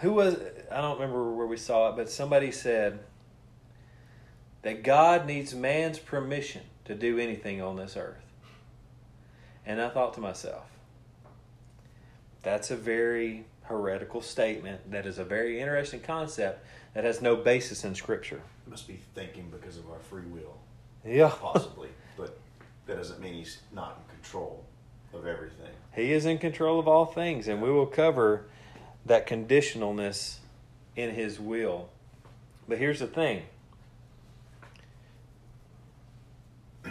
Who 0.00 0.12
was, 0.12 0.36
I 0.70 0.82
don't 0.82 1.00
remember 1.00 1.32
where 1.32 1.46
we 1.46 1.56
saw 1.56 1.88
it, 1.88 1.96
but 1.96 2.10
somebody 2.10 2.52
said 2.52 2.98
that 4.60 4.82
God 4.82 5.26
needs 5.26 5.54
man's 5.54 5.98
permission 5.98 6.62
to 6.84 6.94
do 6.94 7.18
anything 7.18 7.62
on 7.62 7.76
this 7.76 7.96
earth. 7.96 8.22
And 9.64 9.80
I 9.80 9.88
thought 9.88 10.12
to 10.14 10.20
myself, 10.20 10.66
that's 12.42 12.70
a 12.70 12.76
very 12.76 13.46
heretical 13.74 14.20
statement. 14.20 14.90
That 14.90 15.06
is 15.06 15.18
a 15.18 15.24
very 15.24 15.60
interesting 15.60 16.00
concept 16.00 16.66
that 16.92 17.04
has 17.04 17.22
no 17.22 17.36
basis 17.36 17.84
in 17.84 17.94
Scripture. 17.94 18.42
Must 18.66 18.86
be 18.86 18.98
thinking 19.14 19.48
because 19.50 19.78
of 19.78 19.88
our 19.90 20.00
free 20.00 20.26
will, 20.26 20.56
Yeah. 21.04 21.28
possibly. 21.40 21.88
but 22.16 22.36
that 22.86 22.96
doesn't 22.96 23.20
mean 23.20 23.34
he's 23.34 23.60
not 23.72 24.00
in 24.04 24.16
control 24.16 24.64
of 25.14 25.26
everything. 25.26 25.70
He 25.94 26.12
is 26.12 26.26
in 26.26 26.38
control 26.38 26.78
of 26.80 26.86
all 26.88 27.06
things, 27.06 27.46
and 27.48 27.62
we 27.62 27.70
will 27.70 27.86
cover 27.86 28.46
that 29.06 29.26
conditionalness 29.26 30.36
in 30.96 31.10
His 31.14 31.38
will. 31.40 31.88
But 32.68 32.78
here's 32.78 32.98
the 33.00 33.06
thing 33.06 33.42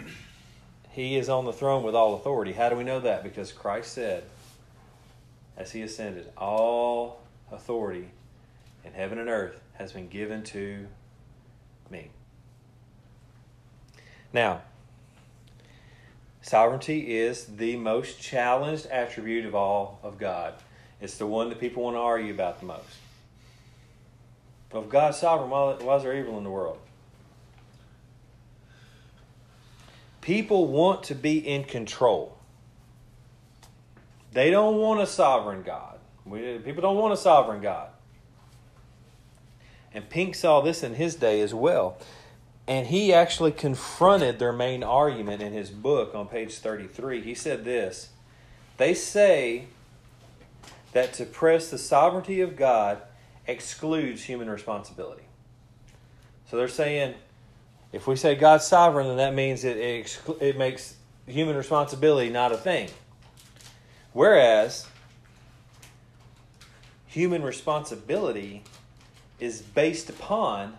He 0.90 1.16
is 1.16 1.28
on 1.28 1.44
the 1.44 1.52
throne 1.52 1.82
with 1.82 1.94
all 1.94 2.14
authority. 2.14 2.52
How 2.52 2.68
do 2.68 2.76
we 2.76 2.84
know 2.84 3.00
that? 3.00 3.22
Because 3.22 3.52
Christ 3.52 3.92
said, 3.92 4.24
as 5.60 5.72
He 5.72 5.82
ascended, 5.82 6.32
all 6.36 7.20
authority 7.52 8.08
in 8.84 8.92
heaven 8.92 9.18
and 9.18 9.28
earth 9.28 9.60
has 9.74 9.92
been 9.92 10.08
given 10.08 10.42
to 10.42 10.86
me. 11.90 12.10
Now, 14.32 14.62
Sovereignty 16.42 17.18
is 17.18 17.44
the 17.44 17.76
most 17.76 18.20
challenged 18.20 18.86
attribute 18.86 19.44
of 19.44 19.54
all 19.54 20.00
of 20.02 20.18
God. 20.18 20.54
It's 21.00 21.18
the 21.18 21.26
one 21.26 21.50
that 21.50 21.60
people 21.60 21.82
want 21.82 21.96
to 21.96 22.00
argue 22.00 22.32
about 22.32 22.60
the 22.60 22.66
most. 22.66 22.96
If 24.74 24.88
God's 24.88 25.18
sovereign, 25.18 25.50
why 25.50 25.96
is 25.96 26.02
there 26.02 26.16
evil 26.16 26.38
in 26.38 26.44
the 26.44 26.50
world? 26.50 26.78
People 30.22 30.66
want 30.68 31.02
to 31.04 31.14
be 31.14 31.38
in 31.38 31.64
control. 31.64 32.39
They 34.32 34.50
don't 34.50 34.76
want 34.76 35.00
a 35.00 35.06
sovereign 35.06 35.62
God. 35.62 35.98
We, 36.24 36.58
people 36.58 36.82
don't 36.82 36.96
want 36.96 37.12
a 37.12 37.16
sovereign 37.16 37.60
God. 37.60 37.88
And 39.92 40.08
Pink 40.08 40.34
saw 40.34 40.60
this 40.60 40.82
in 40.82 40.94
his 40.94 41.16
day 41.16 41.40
as 41.40 41.52
well. 41.52 41.98
And 42.68 42.86
he 42.86 43.12
actually 43.12 43.50
confronted 43.50 44.38
their 44.38 44.52
main 44.52 44.84
argument 44.84 45.42
in 45.42 45.52
his 45.52 45.70
book 45.70 46.14
on 46.14 46.28
page 46.28 46.54
33. 46.54 47.22
He 47.22 47.34
said 47.34 47.64
this 47.64 48.10
They 48.76 48.94
say 48.94 49.64
that 50.92 51.12
to 51.14 51.24
press 51.24 51.70
the 51.70 51.78
sovereignty 51.78 52.40
of 52.40 52.56
God 52.56 53.02
excludes 53.46 54.22
human 54.24 54.48
responsibility. 54.48 55.24
So 56.48 56.56
they're 56.56 56.68
saying 56.68 57.14
if 57.92 58.06
we 58.06 58.14
say 58.14 58.36
God's 58.36 58.66
sovereign, 58.66 59.08
then 59.08 59.16
that 59.16 59.34
means 59.34 59.64
it, 59.64 59.76
it, 59.76 60.04
exclu- 60.04 60.40
it 60.40 60.56
makes 60.56 60.94
human 61.26 61.56
responsibility 61.56 62.30
not 62.30 62.52
a 62.52 62.56
thing. 62.56 62.88
Whereas 64.12 64.86
human 67.06 67.42
responsibility 67.42 68.62
is 69.38 69.62
based 69.62 70.10
upon 70.10 70.76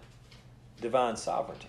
divine 0.79 1.15
sovereignty 1.15 1.67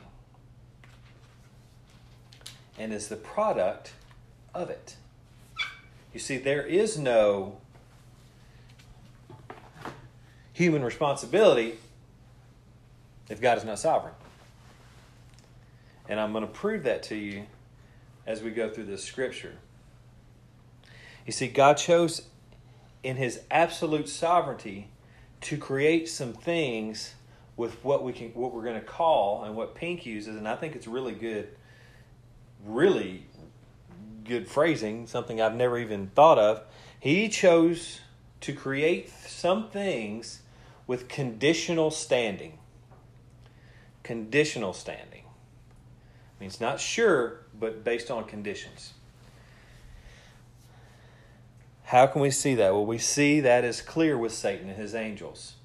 and 2.78 2.92
is 2.92 3.08
the 3.08 3.16
product 3.16 3.92
of 4.54 4.70
it. 4.70 4.96
You 6.12 6.20
see, 6.20 6.36
there 6.36 6.62
is 6.66 6.98
no 6.98 7.58
human 10.52 10.84
responsibility 10.84 11.78
if 13.28 13.40
God 13.40 13.58
is 13.58 13.64
not 13.64 13.78
sovereign. 13.78 14.14
And 16.08 16.20
I'm 16.20 16.32
going 16.32 16.46
to 16.46 16.52
prove 16.52 16.82
that 16.82 17.02
to 17.04 17.16
you 17.16 17.46
as 18.26 18.42
we 18.42 18.50
go 18.50 18.68
through 18.68 18.84
this 18.84 19.02
scripture. 19.02 19.56
You 21.26 21.32
see, 21.32 21.48
God 21.48 21.76
chose 21.76 22.22
in 23.02 23.16
his 23.16 23.40
absolute 23.50 24.08
sovereignty 24.08 24.88
to 25.42 25.56
create 25.56 26.08
some 26.08 26.32
things 26.32 27.14
with 27.56 27.84
what 27.84 28.02
we 28.02 28.12
can 28.12 28.28
what 28.30 28.52
we're 28.54 28.62
going 28.62 28.80
to 28.80 28.86
call 28.86 29.44
and 29.44 29.54
what 29.54 29.74
Pink 29.74 30.06
uses, 30.06 30.36
and 30.36 30.48
I 30.48 30.56
think 30.56 30.74
it's 30.74 30.86
really 30.86 31.12
good, 31.12 31.48
really 32.64 33.26
good 34.24 34.48
phrasing, 34.48 35.06
something 35.06 35.40
I've 35.40 35.54
never 35.54 35.78
even 35.78 36.08
thought 36.08 36.38
of. 36.38 36.62
He 36.98 37.28
chose 37.28 38.00
to 38.40 38.52
create 38.52 39.10
some 39.10 39.68
things 39.68 40.42
with 40.86 41.08
conditional 41.08 41.90
standing. 41.90 42.58
Conditional 44.02 44.72
standing 44.72 45.22
I 46.42 46.44
mean, 46.44 46.48
it's 46.48 46.60
not 46.60 46.80
sure, 46.80 47.42
but 47.58 47.84
based 47.84 48.10
on 48.10 48.24
conditions. 48.24 48.94
How 51.92 52.06
can 52.06 52.22
we 52.22 52.30
see 52.30 52.54
that? 52.54 52.72
Well, 52.72 52.86
we 52.86 52.96
see 52.96 53.40
that 53.40 53.64
is 53.64 53.82
clear 53.82 54.16
with 54.16 54.32
Satan 54.32 54.70
and 54.70 54.78
his 54.78 54.94
angels. 54.94 55.56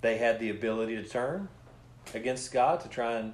They 0.00 0.18
had 0.18 0.38
the 0.38 0.48
ability 0.48 0.94
to 0.94 1.02
turn 1.02 1.48
against 2.14 2.52
God 2.52 2.80
to 2.82 2.88
try 2.88 3.14
and 3.14 3.32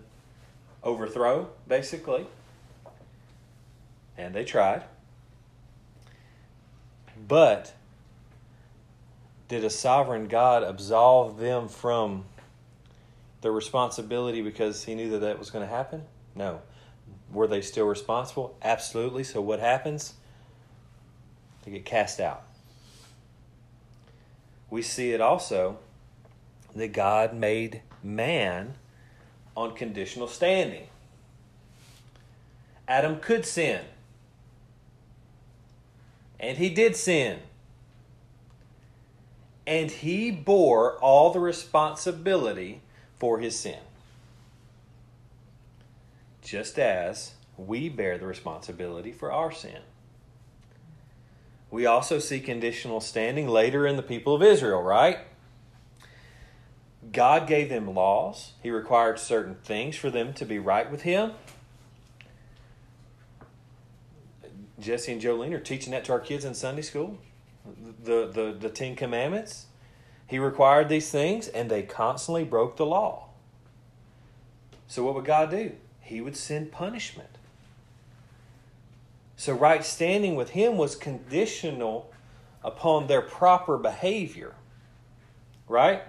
overthrow, 0.82 1.50
basically. 1.68 2.26
And 4.16 4.34
they 4.34 4.46
tried. 4.46 4.84
But 7.28 7.74
did 9.48 9.62
a 9.62 9.68
sovereign 9.68 10.26
God 10.26 10.62
absolve 10.62 11.36
them 11.36 11.68
from 11.68 12.24
their 13.42 13.52
responsibility 13.52 14.40
because 14.40 14.84
he 14.84 14.94
knew 14.94 15.10
that 15.10 15.18
that 15.18 15.38
was 15.38 15.50
going 15.50 15.68
to 15.68 15.70
happen? 15.70 16.04
No. 16.34 16.62
Were 17.30 17.46
they 17.46 17.60
still 17.60 17.84
responsible? 17.84 18.56
Absolutely. 18.62 19.22
So 19.22 19.42
what 19.42 19.60
happens? 19.60 20.14
They 21.62 21.73
get 21.73 21.85
cast 21.85 22.21
out. 22.21 22.43
We 24.71 24.83
see 24.83 25.12
it 25.12 25.21
also 25.21 25.79
that 26.75 26.93
God 26.93 27.35
made 27.35 27.83
man 28.02 28.75
on 29.57 29.75
conditional 29.75 30.29
standing. 30.29 30.87
Adam 32.87 33.19
could 33.21 33.45
sin. 33.45 33.83
And 36.38 36.57
he 36.57 36.71
did 36.71 36.97
sin. 36.97 37.40
And 39.67 39.90
he 39.90 40.31
bore 40.31 40.97
all 40.99 41.33
the 41.33 41.40
responsibility 41.40 42.81
for 43.19 43.38
his 43.38 43.59
sin. 43.59 43.79
Just 46.43 46.79
as 46.79 47.35
we 47.57 47.88
bear 47.88 48.19
the 48.19 48.26
responsibility 48.26 49.12
for 49.12 49.31
our 49.31 49.52
sin. 49.52 49.83
We 51.70 51.86
also 51.86 52.18
see 52.18 52.40
conditional 52.40 53.00
standing 53.00 53.46
later 53.46 53.86
in 53.86 53.96
the 53.96 54.02
people 54.02 54.34
of 54.34 54.42
Israel, 54.42 54.82
right? 54.82 55.18
God 57.12 57.46
gave 57.46 57.68
them 57.68 57.94
laws. 57.94 58.52
He 58.62 58.70
required 58.70 59.18
certain 59.18 59.54
things 59.54 59.96
for 59.96 60.10
them 60.10 60.32
to 60.34 60.44
be 60.44 60.58
right 60.58 60.90
with 60.90 61.02
Him. 61.02 61.32
Jesse 64.78 65.12
and 65.12 65.20
Jolene 65.20 65.52
are 65.52 65.60
teaching 65.60 65.92
that 65.92 66.04
to 66.06 66.12
our 66.12 66.20
kids 66.20 66.44
in 66.44 66.54
Sunday 66.54 66.82
school. 66.82 67.18
The, 68.02 68.26
the, 68.26 68.56
the 68.58 68.68
Ten 68.68 68.96
Commandments. 68.96 69.66
He 70.26 70.38
required 70.38 70.88
these 70.88 71.10
things, 71.10 71.48
and 71.48 71.70
they 71.70 71.82
constantly 71.82 72.44
broke 72.44 72.76
the 72.76 72.86
law. 72.86 73.26
So, 74.86 75.04
what 75.04 75.14
would 75.14 75.24
God 75.24 75.50
do? 75.50 75.72
He 76.00 76.20
would 76.20 76.36
send 76.36 76.72
punishment. 76.72 77.30
So, 79.40 79.54
right 79.54 79.82
standing 79.82 80.35
with 80.35 80.50
Him 80.50 80.76
was 80.76 80.94
conditional 80.94 82.12
upon 82.62 83.06
their 83.06 83.23
proper 83.23 83.78
behavior. 83.78 84.54
Right? 85.66 86.02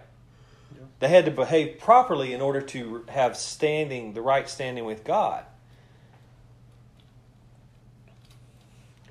Yeah. 0.75 0.81
They 0.99 1.07
had 1.07 1.23
to 1.23 1.31
behave 1.31 1.79
properly 1.79 2.33
in 2.33 2.41
order 2.41 2.59
to 2.59 3.05
have 3.07 3.37
standing, 3.37 4.11
the 4.15 4.21
right 4.21 4.49
standing 4.49 4.83
with 4.83 5.05
God. 5.05 5.45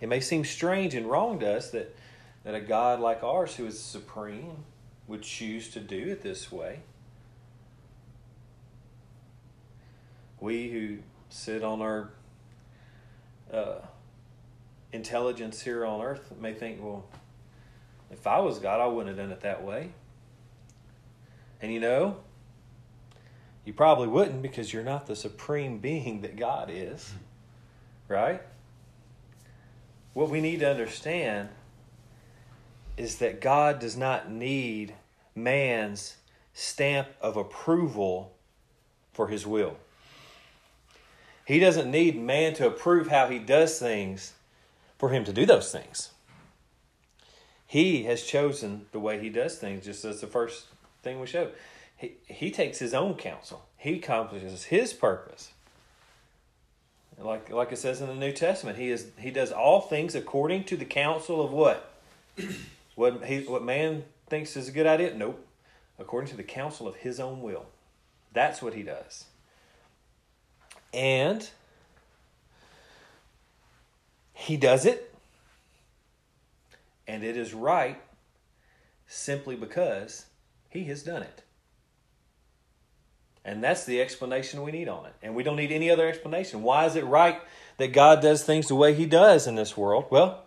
It 0.02 0.10
may 0.10 0.20
seem 0.20 0.44
strange 0.44 0.94
and 0.94 1.06
wrong 1.06 1.38
to 1.40 1.56
us 1.56 1.70
that, 1.70 1.96
that 2.44 2.54
a 2.54 2.60
God 2.60 3.00
like 3.00 3.22
ours, 3.22 3.54
who 3.54 3.64
is 3.64 3.80
supreme, 3.80 4.64
would 5.06 5.22
choose 5.22 5.70
to 5.70 5.80
do 5.80 6.08
it 6.08 6.20
this 6.20 6.52
way. 6.52 6.80
We 10.40 10.70
who 10.70 10.98
sit 11.30 11.64
on 11.64 11.80
our 11.80 12.10
uh, 13.50 13.78
intelligence 14.92 15.62
here 15.62 15.84
on 15.84 16.00
earth 16.00 16.32
may 16.40 16.52
think, 16.52 16.82
well, 16.82 17.04
if 18.10 18.26
I 18.26 18.40
was 18.40 18.58
God, 18.58 18.80
I 18.80 18.86
wouldn't 18.86 19.16
have 19.16 19.24
done 19.24 19.32
it 19.32 19.40
that 19.42 19.62
way. 19.62 19.90
And 21.62 21.72
you 21.72 21.80
know, 21.80 22.18
you 23.64 23.72
probably 23.72 24.08
wouldn't 24.08 24.42
because 24.42 24.72
you're 24.72 24.82
not 24.82 25.06
the 25.06 25.14
supreme 25.14 25.78
being 25.78 26.22
that 26.22 26.36
God 26.36 26.70
is. 26.72 27.12
Right? 28.08 28.42
What 30.14 30.30
we 30.30 30.40
need 30.40 30.60
to 30.60 30.68
understand 30.68 31.50
is 32.96 33.16
that 33.16 33.40
God 33.40 33.78
does 33.78 33.96
not 33.96 34.30
need 34.30 34.94
man's 35.34 36.16
stamp 36.52 37.08
of 37.20 37.36
approval 37.36 38.34
for 39.12 39.28
his 39.28 39.46
will. 39.46 39.76
He 41.44 41.58
doesn't 41.58 41.90
need 41.90 42.20
man 42.20 42.54
to 42.54 42.66
approve 42.66 43.08
how 43.08 43.28
he 43.28 43.38
does 43.38 43.78
things 43.78 44.34
for 45.00 45.08
him 45.08 45.24
to 45.24 45.32
do 45.32 45.46
those 45.46 45.72
things. 45.72 46.10
He 47.66 48.02
has 48.02 48.22
chosen 48.22 48.84
the 48.92 49.00
way 49.00 49.18
he 49.18 49.30
does 49.30 49.56
things, 49.56 49.86
just 49.86 50.04
as 50.04 50.20
the 50.20 50.26
first 50.26 50.66
thing 51.02 51.18
we 51.18 51.26
showed. 51.26 51.54
He, 51.96 52.12
he 52.26 52.50
takes 52.50 52.78
his 52.78 52.92
own 52.92 53.14
counsel, 53.14 53.64
he 53.78 53.94
accomplishes 53.94 54.64
his 54.64 54.92
purpose. 54.92 55.52
Like, 57.18 57.50
like 57.50 57.72
it 57.72 57.78
says 57.78 58.00
in 58.00 58.08
the 58.08 58.14
New 58.14 58.32
Testament, 58.32 58.78
he 58.78 58.90
is 58.90 59.08
he 59.18 59.30
does 59.30 59.52
all 59.52 59.80
things 59.80 60.14
according 60.14 60.64
to 60.64 60.76
the 60.76 60.84
counsel 60.84 61.42
of 61.42 61.50
what? 61.50 61.92
what 62.94 63.24
he 63.24 63.40
what 63.40 63.62
man 63.62 64.04
thinks 64.28 64.56
is 64.56 64.68
a 64.68 64.72
good 64.72 64.86
idea? 64.86 65.14
Nope. 65.14 65.46
According 65.98 66.30
to 66.30 66.36
the 66.36 66.42
counsel 66.42 66.88
of 66.88 66.96
his 66.96 67.20
own 67.20 67.42
will. 67.42 67.66
That's 68.32 68.62
what 68.62 68.74
he 68.74 68.82
does. 68.82 69.26
And 70.94 71.48
he 74.40 74.56
does 74.56 74.86
it, 74.86 75.14
and 77.06 77.22
it 77.22 77.36
is 77.36 77.52
right 77.52 78.00
simply 79.06 79.54
because 79.54 80.26
he 80.70 80.84
has 80.84 81.02
done 81.02 81.22
it. 81.22 81.42
And 83.44 83.62
that's 83.62 83.84
the 83.84 84.00
explanation 84.00 84.62
we 84.62 84.70
need 84.70 84.88
on 84.88 85.06
it. 85.06 85.14
And 85.22 85.34
we 85.34 85.42
don't 85.42 85.56
need 85.56 85.72
any 85.72 85.90
other 85.90 86.08
explanation. 86.08 86.62
Why 86.62 86.86
is 86.86 86.96
it 86.96 87.04
right 87.04 87.40
that 87.78 87.92
God 87.92 88.20
does 88.20 88.44
things 88.44 88.68
the 88.68 88.74
way 88.74 88.94
He 88.94 89.06
does 89.06 89.46
in 89.46 89.54
this 89.54 89.76
world? 89.76 90.06
Well, 90.10 90.44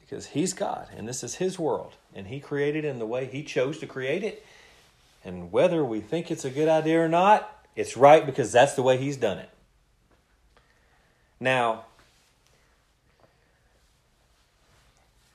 because 0.00 0.26
He's 0.26 0.52
God 0.52 0.88
and 0.96 1.08
this 1.08 1.22
is 1.22 1.36
His 1.36 1.58
world. 1.58 1.94
And 2.14 2.26
He 2.26 2.40
created 2.40 2.84
it 2.84 2.88
in 2.88 2.98
the 2.98 3.06
way 3.06 3.26
He 3.26 3.44
chose 3.44 3.78
to 3.78 3.86
create 3.86 4.24
it. 4.24 4.44
And 5.24 5.52
whether 5.52 5.84
we 5.84 6.00
think 6.00 6.30
it's 6.30 6.44
a 6.44 6.50
good 6.50 6.68
idea 6.68 7.00
or 7.00 7.08
not, 7.08 7.66
it's 7.76 7.96
right 7.96 8.26
because 8.26 8.50
that's 8.50 8.74
the 8.74 8.82
way 8.82 8.98
He's 8.98 9.16
done 9.16 9.38
it. 9.38 9.50
Now, 11.38 11.84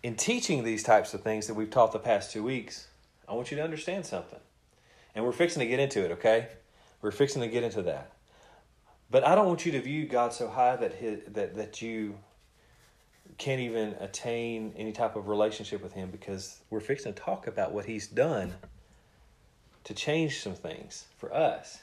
in 0.03 0.15
teaching 0.15 0.63
these 0.63 0.83
types 0.83 1.13
of 1.13 1.21
things 1.21 1.47
that 1.47 1.53
we've 1.53 1.69
taught 1.69 1.93
the 1.93 1.99
past 1.99 2.31
two 2.31 2.43
weeks, 2.43 2.87
I 3.27 3.33
want 3.33 3.49
you 3.49 3.57
to 3.57 3.63
understand 3.63 4.05
something. 4.05 4.39
And 5.15 5.23
we're 5.23 5.31
fixing 5.31 5.61
to 5.61 5.65
get 5.65 5.79
into 5.79 6.03
it, 6.03 6.11
okay? 6.11 6.49
We're 7.01 7.11
fixing 7.11 7.41
to 7.41 7.47
get 7.47 7.63
into 7.63 7.81
that. 7.83 8.11
But 9.09 9.25
I 9.25 9.35
don't 9.35 9.47
want 9.47 9.65
you 9.65 9.71
to 9.73 9.81
view 9.81 10.05
God 10.05 10.33
so 10.33 10.49
high 10.49 10.75
that 10.75 10.95
his, 10.95 11.19
that 11.27 11.55
that 11.55 11.81
you 11.81 12.17
can't 13.37 13.61
even 13.61 13.95
attain 13.99 14.73
any 14.75 14.91
type 14.91 15.15
of 15.15 15.27
relationship 15.27 15.81
with 15.81 15.93
him 15.93 16.09
because 16.09 16.59
we're 16.69 16.79
fixing 16.79 17.13
to 17.13 17.21
talk 17.21 17.47
about 17.47 17.71
what 17.71 17.85
he's 17.85 18.07
done 18.07 18.53
to 19.83 19.93
change 19.93 20.39
some 20.39 20.55
things 20.55 21.05
for 21.17 21.33
us. 21.33 21.81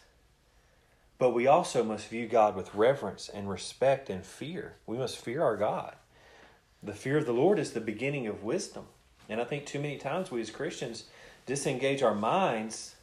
But 1.19 1.31
we 1.31 1.47
also 1.47 1.85
must 1.85 2.09
view 2.09 2.27
God 2.27 2.57
with 2.57 2.75
reverence 2.75 3.29
and 3.29 3.49
respect 3.49 4.09
and 4.11 4.25
fear. 4.25 4.77
We 4.87 4.97
must 4.97 5.19
fear 5.19 5.43
our 5.43 5.57
God. 5.57 5.95
The 6.83 6.93
fear 6.95 7.19
of 7.19 7.27
the 7.27 7.33
Lord 7.33 7.59
is 7.59 7.73
the 7.73 7.81
beginning 7.81 8.27
of 8.27 8.43
wisdom. 8.43 8.87
And 9.29 9.41
I 9.41 9.45
think 9.45 9.67
too 9.67 9.79
many 9.79 9.97
times 9.97 10.31
we 10.31 10.41
as 10.41 10.51
Christians 10.51 11.05
disengage 11.47 12.03
our 12.03 12.15
minds 12.15 12.95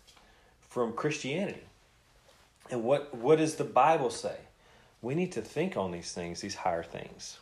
from 0.61 0.93
Christianity. 0.93 1.63
And 2.69 2.83
what, 2.83 3.13
what 3.15 3.37
does 3.37 3.55
the 3.55 3.63
Bible 3.63 4.09
say? 4.09 4.35
We 5.01 5.15
need 5.15 5.31
to 5.33 5.41
think 5.41 5.77
on 5.77 5.91
these 5.91 6.11
things, 6.11 6.41
these 6.41 6.55
higher 6.55 6.83
things. 6.83 7.39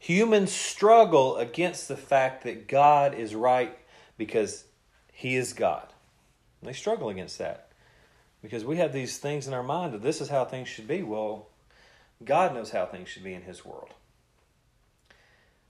Humans 0.00 0.50
struggle 0.52 1.36
against 1.36 1.88
the 1.88 1.96
fact 1.96 2.44
that 2.44 2.68
God 2.68 3.14
is 3.14 3.34
right 3.34 3.76
because 4.16 4.64
He 5.12 5.36
is 5.36 5.52
God. 5.52 5.86
They 6.62 6.72
struggle 6.72 7.10
against 7.10 7.38
that 7.38 7.68
because 8.42 8.64
we 8.64 8.78
have 8.78 8.92
these 8.92 9.18
things 9.18 9.46
in 9.46 9.54
our 9.54 9.62
mind 9.62 9.94
that 9.94 10.02
this 10.02 10.20
is 10.20 10.28
how 10.28 10.44
things 10.44 10.68
should 10.68 10.88
be. 10.88 11.02
Well, 11.02 11.46
God 12.24 12.54
knows 12.54 12.70
how 12.70 12.86
things 12.86 13.08
should 13.08 13.24
be 13.24 13.34
in 13.34 13.42
His 13.42 13.64
world. 13.64 13.90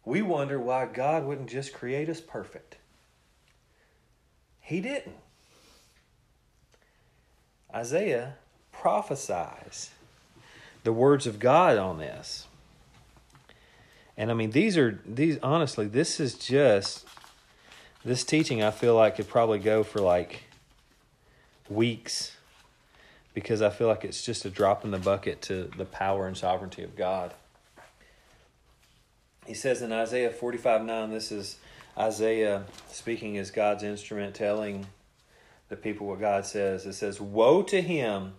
We 0.05 0.23
wonder 0.23 0.59
why 0.59 0.87
God 0.87 1.25
wouldn't 1.25 1.51
just 1.51 1.73
create 1.73 2.09
us 2.09 2.21
perfect. 2.21 2.77
He 4.61 4.81
didn't. 4.81 5.17
Isaiah 7.75 8.35
prophesies 8.73 9.91
the 10.85 10.93
words 10.93 11.27
of 11.27 11.39
God 11.39 11.77
on 11.77 11.99
this. 11.99 12.47
And 14.17 14.31
I 14.31 14.35
mean, 14.35 14.51
these 14.51 14.77
are 14.77 15.01
these 15.07 15.39
honestly, 15.43 15.87
this 15.87 16.21
is 16.21 16.35
just 16.35 17.07
this 18.05 18.25
teaching. 18.25 18.63
I 18.63 18.71
feel 18.71 18.95
like 18.95 19.17
could 19.17 19.29
probably 19.29 19.59
go 19.59 19.83
for 19.83 20.01
like 20.01 20.45
weeks 21.69 22.37
because 23.33 23.63
I 23.63 23.71
feel 23.71 23.87
like 23.87 24.05
it's 24.05 24.25
just 24.25 24.45
a 24.45 24.51
drop 24.51 24.85
in 24.85 24.91
the 24.91 24.99
bucket 24.99 25.41
to 25.43 25.71
the 25.77 25.85
power 25.85 26.27
and 26.27 26.37
sovereignty 26.37 26.83
of 26.83 26.97
God. 26.97 27.33
He 29.47 29.55
says 29.55 29.83
in 29.83 29.93
Isaiah 29.93 30.31
45 30.31 30.85
9, 30.85 31.11
this 31.11 31.33
is 31.33 31.57
Isaiah 31.97 32.65
speaking 32.91 33.37
as 33.39 33.51
God's 33.51 33.83
instrument, 33.83 34.35
telling 34.35 34.87
the 35.69 35.77
people 35.77 36.07
what 36.07 36.21
God 36.21 36.47
says. 36.47 36.87
It 36.87 36.95
says, 36.95 37.21
Woe 37.21 37.63
to 37.65 37.81
him 37.81 38.35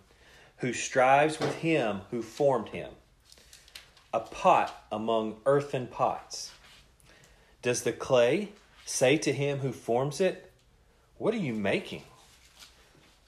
who 0.58 0.72
strives 0.72 1.40
with 1.40 1.56
him 1.56 2.02
who 2.10 2.22
formed 2.22 2.68
him, 2.68 2.90
a 4.14 4.20
pot 4.20 4.84
among 4.92 5.36
earthen 5.44 5.88
pots. 5.88 6.52
Does 7.62 7.82
the 7.82 7.92
clay 7.92 8.50
say 8.84 9.16
to 9.18 9.32
him 9.32 9.58
who 9.58 9.72
forms 9.72 10.20
it, 10.20 10.52
What 11.18 11.34
are 11.34 11.38
you 11.38 11.52
making? 11.52 12.02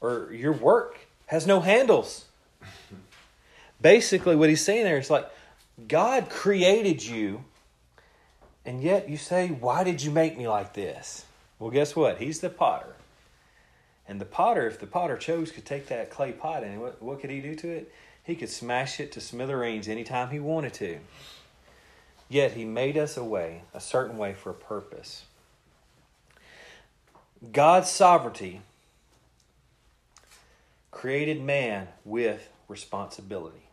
Or 0.01 0.33
your 0.33 0.53
work 0.53 0.99
has 1.27 1.47
no 1.47 1.61
handles. 1.61 2.27
Basically, 3.81 4.37
what 4.37 4.49
he's 4.49 4.65
saying 4.65 4.85
there 4.85 4.99
is 4.99 5.11
like, 5.11 5.29
God 5.89 6.31
created 6.31 7.05
you, 7.05 7.45
and 8.65 8.83
yet 8.83 9.09
you 9.09 9.17
say, 9.17 9.49
Why 9.49 9.85
did 9.85 10.03
you 10.03 10.11
make 10.11 10.39
me 10.39 10.49
like 10.49 10.75
this? 10.75 11.25
Well, 11.59 11.71
guess 11.71 11.95
what? 11.95 12.19
He's 12.19 12.41
the 12.41 12.51
potter. 12.51 12.95
And 14.07 14.21
the 14.21 14.27
potter, 14.27 14.67
if 14.67 14.79
the 14.79 14.87
potter 14.87 15.17
chose, 15.17 15.51
could 15.51 15.65
take 15.65 15.87
that 15.89 16.11
clay 16.11 16.33
pot 16.33 16.63
and 16.63 16.81
what, 16.81 17.01
what 17.03 17.21
could 17.21 17.31
he 17.31 17.41
do 17.41 17.55
to 17.55 17.71
it? 17.71 17.93
He 18.23 18.35
could 18.35 18.51
smash 18.51 19.01
it 19.01 19.13
to 19.13 19.21
smithereens 19.21 19.89
anytime 19.89 20.31
he 20.31 20.39
wanted 20.39 20.75
to. 20.75 20.99
Yet 22.29 22.53
he 22.53 22.65
made 22.65 22.97
us 22.97 23.17
a 23.17 23.25
way, 23.25 23.63
a 23.73 23.81
certain 23.81 24.17
way 24.19 24.35
for 24.35 24.51
a 24.51 24.55
purpose. 24.55 25.25
God's 27.53 27.91
sovereignty 27.91 28.63
created 30.91 31.43
man 31.43 31.89
with 32.05 32.49
responsibility. 32.69 33.64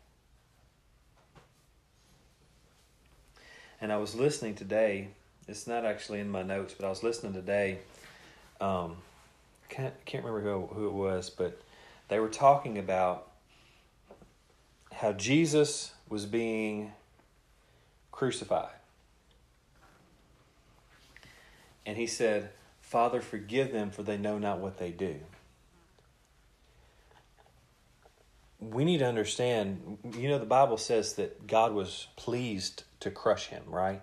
And 3.82 3.92
I 3.92 3.98
was 3.98 4.14
listening 4.14 4.54
today, 4.54 5.10
it's 5.48 5.66
not 5.66 5.86
actually 5.86 6.20
in 6.20 6.30
my 6.30 6.44
notes, 6.44 6.76
but 6.78 6.86
I 6.86 6.90
was 6.90 7.02
listening 7.02 7.34
today. 7.34 7.80
Um, 8.62 8.98
can't, 9.70 9.94
can't 10.06 10.24
remember 10.24 10.48
who, 10.48 10.68
who 10.68 10.88
it 10.88 10.94
was, 10.94 11.32
but 11.32 11.60
they 12.08 12.20
were 12.20 12.30
talking 12.30 12.78
about 12.78 13.28
how 14.94 15.14
Jesus 15.14 15.94
was 16.08 16.28
being 16.28 16.92
crucified. 18.12 18.76
And 21.84 21.98
he 21.98 22.06
said, 22.06 22.52
Father, 22.82 23.20
forgive 23.20 23.72
them, 23.72 23.90
for 23.90 24.04
they 24.04 24.18
know 24.18 24.38
not 24.38 24.60
what 24.60 24.78
they 24.78 24.92
do. 24.92 25.16
We 28.62 28.86
need 28.86 29.00
to 29.00 29.08
understand, 29.08 29.98
you 30.18 30.30
know, 30.30 30.38
the 30.38 30.46
Bible 30.46 30.78
says 30.78 31.14
that 31.16 31.48
God 31.48 31.74
was 31.74 32.08
pleased 32.16 32.84
to 33.00 33.10
crush 33.10 33.48
him, 33.48 33.64
right? 33.68 34.02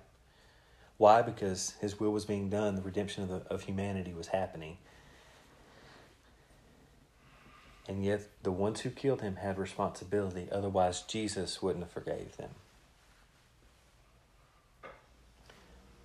Why? 0.97 1.23
Because 1.23 1.75
his 1.81 2.01
will 2.01 2.11
was 2.11 2.25
being 2.25 2.51
done, 2.51 2.75
the 2.75 2.83
redemption 2.83 3.23
of, 3.23 3.29
the, 3.29 3.37
of 3.53 3.63
humanity 3.63 4.13
was 4.13 4.29
happening. 4.29 4.79
And 7.89 8.05
yet 8.05 8.23
the 8.43 8.53
ones 8.53 8.81
who 8.81 8.91
killed 8.91 9.23
him 9.23 9.37
had 9.37 9.59
responsibility, 9.59 10.49
otherwise 10.53 11.03
Jesus 11.03 11.63
wouldn't 11.63 11.85
have 11.85 11.93
forgave 11.93 12.37
them. 12.37 12.51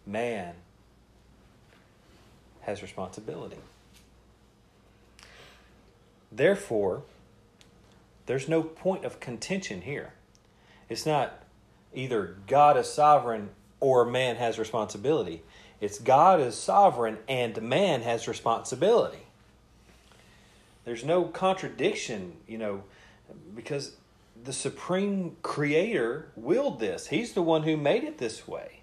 Man 0.05 0.55
has 2.61 2.81
responsibility. 2.81 3.57
Therefore, 6.31 7.03
there's 8.25 8.47
no 8.47 8.63
point 8.63 9.05
of 9.05 9.19
contention 9.19 9.81
here. 9.81 10.13
It's 10.89 11.05
not 11.05 11.43
either 11.93 12.37
God 12.47 12.77
is 12.77 12.91
sovereign 12.91 13.49
or 13.79 14.05
man 14.05 14.37
has 14.37 14.57
responsibility. 14.57 15.41
It's 15.81 15.99
God 15.99 16.39
is 16.39 16.55
sovereign 16.55 17.17
and 17.27 17.61
man 17.61 18.01
has 18.01 18.27
responsibility. 18.27 19.19
There's 20.85 21.03
no 21.03 21.25
contradiction, 21.25 22.37
you 22.47 22.57
know, 22.57 22.83
because 23.55 23.95
the 24.43 24.53
supreme 24.53 25.37
creator 25.41 26.31
willed 26.35 26.79
this. 26.79 27.07
He's 27.07 27.33
the 27.33 27.41
one 27.41 27.63
who 27.63 27.77
made 27.77 28.03
it 28.03 28.17
this 28.17 28.47
way. 28.47 28.81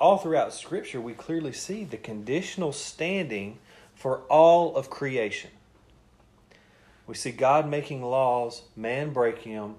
All 0.00 0.18
throughout 0.18 0.52
Scripture, 0.54 1.00
we 1.00 1.12
clearly 1.12 1.52
see 1.52 1.84
the 1.84 1.96
conditional 1.96 2.72
standing 2.72 3.58
for 3.94 4.18
all 4.28 4.76
of 4.76 4.90
creation. 4.90 5.50
We 7.08 7.14
see 7.14 7.32
God 7.32 7.66
making 7.68 8.02
laws, 8.02 8.62
man 8.76 9.14
breaking 9.14 9.54
them, 9.54 9.76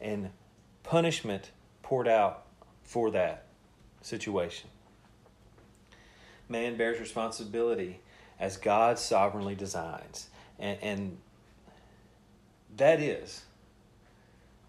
and 0.00 0.30
punishment 0.82 1.52
poured 1.82 2.08
out 2.08 2.44
for 2.82 3.12
that 3.12 3.46
situation. 4.02 4.68
Man 6.48 6.76
bears 6.76 6.98
responsibility 6.98 8.00
as 8.40 8.56
God 8.56 8.98
sovereignly 8.98 9.54
designs. 9.54 10.28
And, 10.58 10.78
and 10.82 11.18
that 12.76 12.98
is 13.00 13.44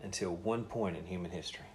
until 0.04 0.36
one 0.36 0.66
point 0.66 0.98
in 0.98 1.08
human 1.08 1.32
history. 1.32 1.66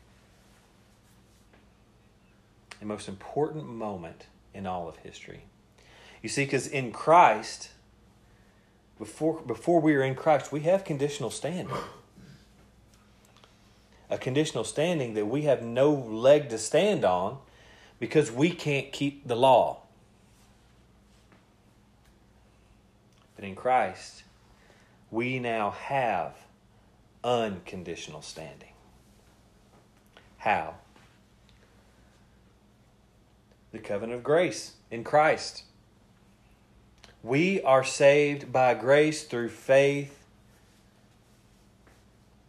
The 2.78 2.86
most 2.86 3.08
important 3.08 3.66
moment 3.66 4.26
in 4.54 4.66
all 4.66 4.88
of 4.88 4.98
history. 4.98 5.46
You 6.22 6.28
see, 6.28 6.44
because 6.44 6.68
in 6.68 6.92
Christ, 6.92 7.70
before, 8.98 9.40
before 9.42 9.80
we 9.80 9.94
are 9.94 10.02
in 10.02 10.14
Christ, 10.14 10.52
we 10.52 10.60
have 10.60 10.84
conditional 10.84 11.30
standing. 11.30 11.76
A 14.08 14.18
conditional 14.18 14.64
standing 14.64 15.14
that 15.14 15.26
we 15.26 15.42
have 15.42 15.62
no 15.62 15.92
leg 15.92 16.48
to 16.50 16.58
stand 16.58 17.04
on 17.04 17.38
because 17.98 18.30
we 18.30 18.50
can't 18.50 18.92
keep 18.92 19.26
the 19.26 19.36
law. 19.36 19.82
But 23.34 23.44
in 23.44 23.54
Christ, 23.54 24.22
we 25.10 25.38
now 25.38 25.70
have 25.70 26.34
unconditional 27.22 28.22
standing. 28.22 28.72
How? 30.38 30.76
The 33.72 33.78
covenant 33.78 34.18
of 34.18 34.24
grace 34.24 34.74
in 34.90 35.04
Christ. 35.04 35.64
We 37.26 37.60
are 37.62 37.82
saved 37.82 38.52
by 38.52 38.74
grace 38.74 39.24
through 39.24 39.48
faith, 39.48 40.16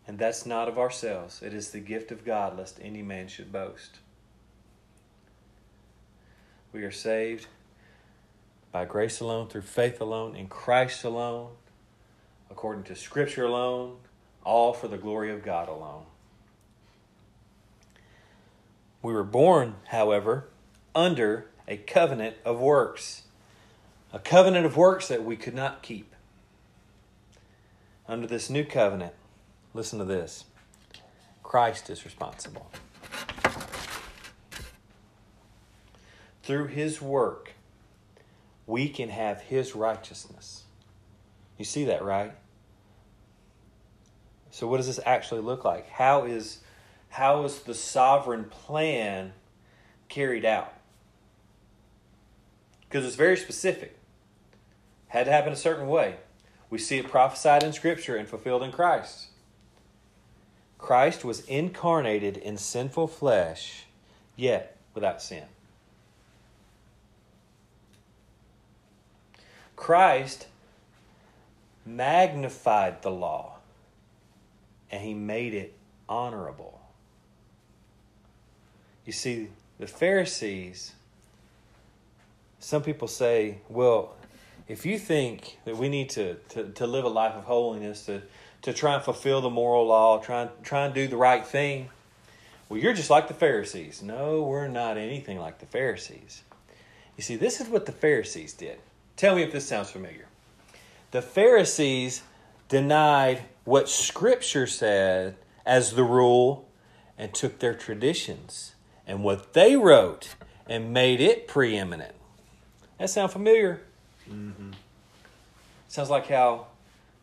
and 0.06 0.20
that's 0.20 0.46
not 0.46 0.68
of 0.68 0.78
ourselves. 0.78 1.42
It 1.42 1.52
is 1.52 1.72
the 1.72 1.80
gift 1.80 2.12
of 2.12 2.24
God, 2.24 2.56
lest 2.56 2.78
any 2.80 3.02
man 3.02 3.28
should 3.28 3.52
boast. 3.52 3.98
We 6.72 6.84
are 6.84 6.92
saved 6.92 7.48
by 8.72 8.86
grace 8.86 9.20
alone, 9.20 9.48
through 9.48 9.64
faith 9.64 10.00
alone, 10.00 10.36
in 10.36 10.48
Christ 10.48 11.04
alone, 11.04 11.54
according 12.52 12.84
to 12.84 12.96
Scripture 12.96 13.46
alone, 13.46 13.98
all 14.44 14.74
for 14.74 14.88
the 14.88 15.00
glory 15.00 15.34
of 15.34 15.44
God 15.44 15.70
alone. 15.70 16.06
We 19.02 19.12
were 19.12 19.24
born, 19.24 19.78
however, 19.86 20.50
under 20.94 21.50
a 21.68 21.78
covenant 21.78 22.36
of 22.46 22.60
works, 22.60 23.24
a 24.12 24.20
covenant 24.20 24.66
of 24.66 24.78
works 24.78 25.08
that 25.08 25.24
we 25.24 25.36
could 25.36 25.54
not 25.54 25.82
keep. 25.82 26.14
Under 28.08 28.26
this 28.26 28.50
new 28.50 28.64
covenant, 28.64 29.14
listen 29.74 30.00
to 30.00 30.06
this 30.06 30.46
Christ 31.44 31.90
is 31.90 32.06
responsible. 32.06 32.72
Through 36.44 36.68
his 36.68 37.02
work, 37.02 37.54
we 38.66 38.88
can 38.88 39.10
have 39.10 39.42
his 39.42 39.76
righteousness. 39.76 40.64
You 41.58 41.66
see 41.66 41.86
that, 41.86 42.04
right? 42.04 42.34
So 44.52 44.68
what 44.68 44.78
does 44.78 44.88
this 44.88 45.00
actually 45.06 45.42
look 45.42 45.66
like? 45.66 45.90
How 45.90 46.26
is 46.26 46.60
how 47.10 47.44
is 47.46 47.60
the 47.60 47.74
sovereign 47.74 48.46
plan 48.46 49.34
carried 50.10 50.46
out? 50.46 50.74
Because 52.88 53.06
it's 53.06 53.16
very 53.16 53.38
specific. 53.38 53.98
Had 55.10 55.26
to 55.26 55.32
happen 55.32 55.54
a 55.54 55.58
certain 55.58 55.88
way. 55.88 56.16
We 56.70 56.78
see 56.78 56.98
it 56.98 57.10
prophesied 57.10 57.64
in 57.64 57.74
Scripture 57.74 58.16
and 58.16 58.28
fulfilled 58.28 58.64
in 58.64 58.72
Christ. 58.72 59.28
Christ 60.78 61.26
was 61.26 61.42
incarnated 61.42 62.38
in 62.38 62.58
sinful 62.58 63.08
flesh, 63.08 63.86
yet 64.36 64.78
without 64.94 65.22
sin. 65.22 65.44
Christ 69.76 70.48
magnified 71.86 73.02
the 73.02 73.12
law 73.12 73.58
and 74.92 75.02
he 75.04 75.14
made 75.14 75.54
it 75.54 75.74
honorable. 76.10 76.82
You 79.06 79.14
see, 79.14 79.50
the 79.80 79.88
Pharisees, 79.88 80.94
some 82.68 82.84
people 82.84 83.08
say, 83.08 83.60
well, 83.70 84.14
if 84.68 84.86
you 84.86 85.00
think 85.00 85.58
that 85.64 85.78
we 85.78 85.88
need 85.88 86.10
to, 86.10 86.34
to, 86.50 86.66
to 86.74 86.86
live 86.86 87.06
a 87.06 87.08
life 87.08 87.34
of 87.34 87.46
holiness, 87.46 88.06
to, 88.08 88.22
to 88.64 88.74
try 88.74 88.96
and 88.96 89.02
fulfill 89.02 89.40
the 89.40 89.50
moral 89.50 89.88
law, 89.88 90.20
try 90.20 90.50
try 90.64 90.84
and 90.84 90.94
do 90.94 91.08
the 91.08 91.16
right 91.16 91.48
thing, 91.48 91.88
well, 92.68 92.78
you're 92.78 92.92
just 92.92 93.10
like 93.10 93.30
the 93.30 93.34
Pharisees. 93.34 94.04
No, 94.04 94.44
we're 94.44 94.68
not 94.68 94.98
anything 94.98 95.40
like 95.40 95.60
the 95.60 95.66
Pharisees. 95.66 96.44
You 97.16 97.24
see, 97.24 97.38
this 97.38 97.62
is 97.62 97.70
what 97.70 97.86
the 97.86 97.94
Pharisees 97.94 98.52
did. 98.52 98.80
Tell 99.16 99.34
me 99.34 99.44
if 99.44 99.54
this 99.54 99.66
sounds 99.66 99.90
familiar. 99.90 100.26
The 101.12 101.22
Pharisees 101.22 102.22
denied 102.68 103.44
what 103.64 103.88
Scripture 103.88 104.68
said 104.68 105.38
as 105.66 105.94
the 105.94 106.04
rule 106.04 106.68
and 107.18 107.34
took 107.34 107.60
their 107.60 107.74
traditions 107.74 108.76
and 109.08 109.24
what 109.24 109.54
they 109.54 109.78
wrote 109.78 110.36
and 110.68 110.92
made 110.92 111.22
it 111.22 111.48
preeminent. 111.48 112.17
That 112.98 113.10
sound 113.10 113.32
familiar? 113.32 113.82
Mm-hmm. 114.30 114.72
Sounds 115.88 116.10
like 116.10 116.28
how 116.28 116.68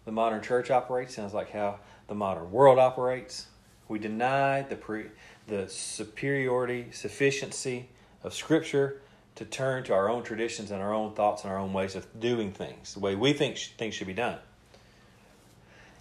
the 0.05 0.13
modern 0.13 0.43
church 0.43 0.71
operates. 0.71 1.15
Sounds 1.15 1.35
like 1.35 1.51
how 1.51 1.79
the 2.07 2.15
modern 2.15 2.51
world 2.51 2.79
operates. 2.79 3.47
We 3.89 3.99
deny 3.99 4.63
the 4.63 4.77
pre, 4.77 5.07
the 5.47 5.69
superiority, 5.69 6.87
sufficiency 6.93 7.89
of 8.23 8.35
Scripture 8.35 9.01
to 9.35 9.45
turn 9.45 9.83
to 9.85 9.93
our 9.93 10.09
own 10.09 10.23
traditions 10.23 10.71
and 10.71 10.81
our 10.81 10.93
own 10.93 11.13
thoughts 11.13 11.43
and 11.43 11.53
our 11.53 11.59
own 11.59 11.73
ways 11.73 11.97
of 11.97 12.07
doing 12.21 12.53
things, 12.53 12.95
the 12.95 13.01
way 13.01 13.15
we 13.15 13.33
think 13.33 13.59
things 13.59 13.95
should 13.95 14.07
be 14.07 14.15
done. 14.15 14.39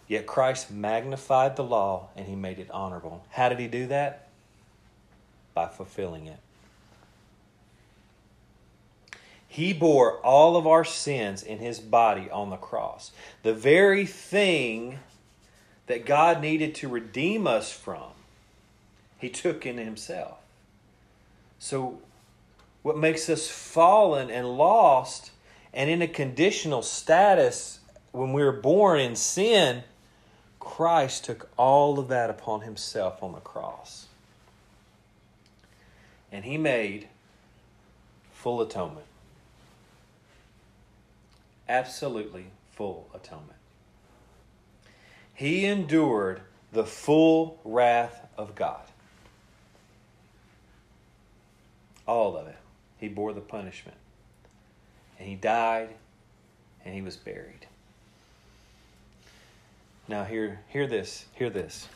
Yet 0.07 0.27
Christ 0.27 0.69
magnified 0.69 1.55
the 1.55 1.63
law 1.63 2.09
and 2.15 2.27
he 2.27 2.35
made 2.35 2.59
it 2.59 2.69
honorable. 2.69 3.25
How 3.31 3.49
did 3.49 3.59
he 3.59 3.67
do 3.67 3.87
that? 3.87 4.27
By 5.53 5.67
fulfilling 5.67 6.27
it. 6.27 6.39
He 9.53 9.71
bore 9.71 10.17
all 10.25 10.57
of 10.57 10.65
our 10.65 10.83
sins 10.83 11.43
in 11.43 11.59
his 11.59 11.79
body 11.79 12.27
on 12.27 12.49
the 12.49 12.57
cross. 12.57 13.11
The 13.43 13.53
very 13.53 14.03
thing 14.03 14.97
that 15.85 16.07
God 16.07 16.41
needed 16.41 16.73
to 16.73 16.87
redeem 16.87 17.45
us 17.45 17.71
from, 17.71 18.09
he 19.19 19.29
took 19.29 19.63
in 19.63 19.77
himself. 19.77 20.39
So, 21.59 21.99
what 22.81 22.97
makes 22.97 23.29
us 23.29 23.47
fallen 23.47 24.31
and 24.31 24.57
lost 24.57 25.29
and 25.71 25.87
in 25.87 26.01
a 26.01 26.07
conditional 26.07 26.81
status 26.81 27.79
when 28.11 28.33
we 28.33 28.43
were 28.43 28.51
born 28.51 28.99
in 28.99 29.15
sin, 29.15 29.83
Christ 30.59 31.25
took 31.25 31.47
all 31.57 31.99
of 31.99 32.07
that 32.07 32.31
upon 32.31 32.61
himself 32.61 33.21
on 33.21 33.33
the 33.33 33.39
cross. 33.39 34.07
And 36.31 36.43
he 36.43 36.57
made 36.57 37.07
full 38.33 38.59
atonement 38.59 39.05
absolutely 41.67 42.47
full 42.71 43.09
atonement. 43.13 43.59
He 45.33 45.65
endured 45.65 46.41
the 46.71 46.85
full 46.85 47.59
wrath 47.63 48.27
of 48.37 48.55
God. 48.55 48.81
All 52.07 52.35
of 52.35 52.47
it. 52.47 52.57
He 52.97 53.07
bore 53.07 53.33
the 53.33 53.41
punishment. 53.41 53.97
And 55.19 55.27
he 55.27 55.35
died 55.35 55.89
and 56.85 56.93
he 56.93 57.01
was 57.01 57.15
buried. 57.15 57.67
Now 60.07 60.25
hear 60.25 60.59
hear 60.67 60.85
this, 60.85 61.25
hear 61.33 61.49
this. 61.49 61.87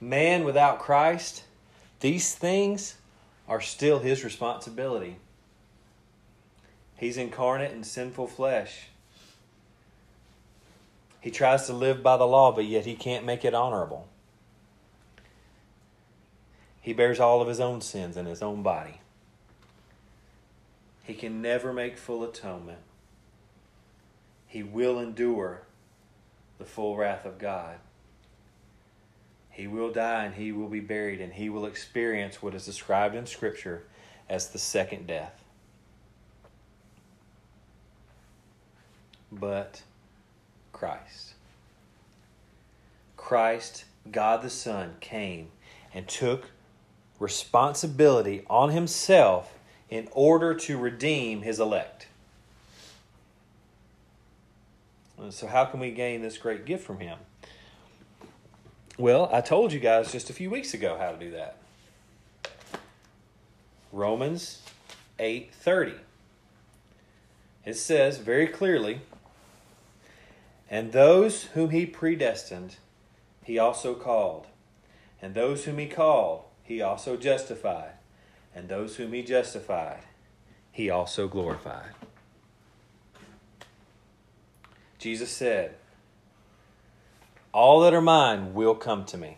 Man 0.00 0.44
without 0.44 0.80
Christ, 0.80 1.44
these 2.00 2.34
things 2.34 2.96
are 3.48 3.60
still 3.60 3.98
his 3.98 4.24
responsibility. 4.24 5.16
He's 7.02 7.16
incarnate 7.16 7.72
in 7.72 7.82
sinful 7.82 8.28
flesh. 8.28 8.86
He 11.20 11.32
tries 11.32 11.66
to 11.66 11.72
live 11.72 12.00
by 12.00 12.16
the 12.16 12.28
law, 12.28 12.52
but 12.52 12.64
yet 12.64 12.86
he 12.86 12.94
can't 12.94 13.26
make 13.26 13.44
it 13.44 13.54
honorable. 13.54 14.06
He 16.80 16.92
bears 16.92 17.18
all 17.18 17.42
of 17.42 17.48
his 17.48 17.58
own 17.58 17.80
sins 17.80 18.16
in 18.16 18.26
his 18.26 18.40
own 18.40 18.62
body. 18.62 19.00
He 21.02 21.14
can 21.14 21.42
never 21.42 21.72
make 21.72 21.98
full 21.98 22.22
atonement. 22.22 22.78
He 24.46 24.62
will 24.62 25.00
endure 25.00 25.62
the 26.58 26.64
full 26.64 26.96
wrath 26.96 27.24
of 27.24 27.36
God. 27.36 27.78
He 29.50 29.66
will 29.66 29.90
die 29.90 30.26
and 30.26 30.36
he 30.36 30.52
will 30.52 30.68
be 30.68 30.78
buried, 30.78 31.20
and 31.20 31.32
he 31.32 31.48
will 31.48 31.66
experience 31.66 32.40
what 32.40 32.54
is 32.54 32.64
described 32.64 33.16
in 33.16 33.26
Scripture 33.26 33.82
as 34.28 34.50
the 34.50 34.58
second 34.60 35.08
death. 35.08 35.41
But 39.32 39.82
Christ. 40.72 41.32
Christ, 43.16 43.84
God 44.10 44.42
the 44.42 44.50
Son, 44.50 44.94
came 45.00 45.48
and 45.94 46.06
took 46.06 46.50
responsibility 47.18 48.44
on 48.48 48.70
himself 48.70 49.54
in 49.88 50.08
order 50.12 50.54
to 50.54 50.76
redeem 50.76 51.42
his 51.42 51.58
elect. 51.58 52.08
So, 55.30 55.46
how 55.46 55.66
can 55.66 55.78
we 55.78 55.92
gain 55.92 56.20
this 56.20 56.36
great 56.36 56.64
gift 56.64 56.84
from 56.84 56.98
him? 56.98 57.18
Well, 58.98 59.30
I 59.32 59.40
told 59.40 59.72
you 59.72 59.78
guys 59.78 60.10
just 60.10 60.30
a 60.30 60.32
few 60.32 60.50
weeks 60.50 60.74
ago 60.74 60.98
how 60.98 61.12
to 61.12 61.18
do 61.18 61.30
that. 61.30 61.56
Romans 63.92 64.62
8:30. 65.18 65.94
It 67.64 67.74
says 67.74 68.18
very 68.18 68.48
clearly, 68.48 69.00
and 70.72 70.92
those 70.92 71.44
whom 71.52 71.68
he 71.68 71.84
predestined, 71.84 72.76
he 73.44 73.58
also 73.58 73.94
called. 73.94 74.46
And 75.20 75.34
those 75.34 75.66
whom 75.66 75.76
he 75.76 75.86
called, 75.86 76.44
he 76.62 76.80
also 76.80 77.18
justified. 77.18 77.92
And 78.54 78.70
those 78.70 78.96
whom 78.96 79.12
he 79.12 79.22
justified, 79.22 80.00
he 80.72 80.88
also 80.88 81.28
glorified. 81.28 81.90
Jesus 84.98 85.30
said, 85.30 85.74
All 87.52 87.80
that 87.80 87.92
are 87.92 88.00
mine 88.00 88.54
will 88.54 88.74
come 88.74 89.04
to 89.04 89.18
me. 89.18 89.36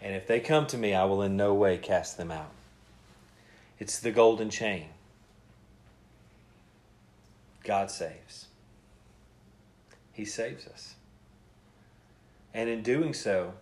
And 0.00 0.14
if 0.14 0.26
they 0.26 0.40
come 0.40 0.66
to 0.68 0.78
me, 0.78 0.94
I 0.94 1.04
will 1.04 1.20
in 1.20 1.36
no 1.36 1.52
way 1.52 1.76
cast 1.76 2.16
them 2.16 2.30
out. 2.30 2.52
It's 3.78 4.00
the 4.00 4.12
golden 4.12 4.48
chain. 4.48 4.86
God 7.64 7.90
saves. 7.90 8.46
He 10.12 10.24
saves 10.24 10.66
us. 10.66 10.94
And 12.54 12.68
in 12.68 12.82
doing 12.82 13.14
so, 13.14 13.54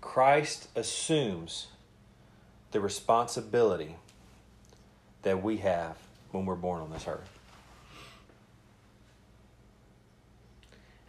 Christ 0.00 0.68
assumes 0.74 1.68
the 2.72 2.80
responsibility 2.80 3.96
that 5.22 5.42
we 5.42 5.58
have 5.58 5.96
when 6.32 6.46
we're 6.46 6.54
born 6.54 6.80
on 6.80 6.90
this 6.90 7.06
earth. 7.06 7.38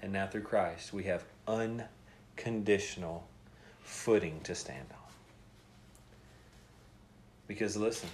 And 0.02 0.14
now 0.14 0.28
through 0.28 0.44
Christ, 0.44 0.94
we 0.94 1.04
have 1.04 1.24
unconditional 1.48 3.26
footing 3.84 4.40
to 4.44 4.54
stand 4.54 4.86
on. 4.92 4.98
Because 7.48 7.76
listen, 7.76 8.10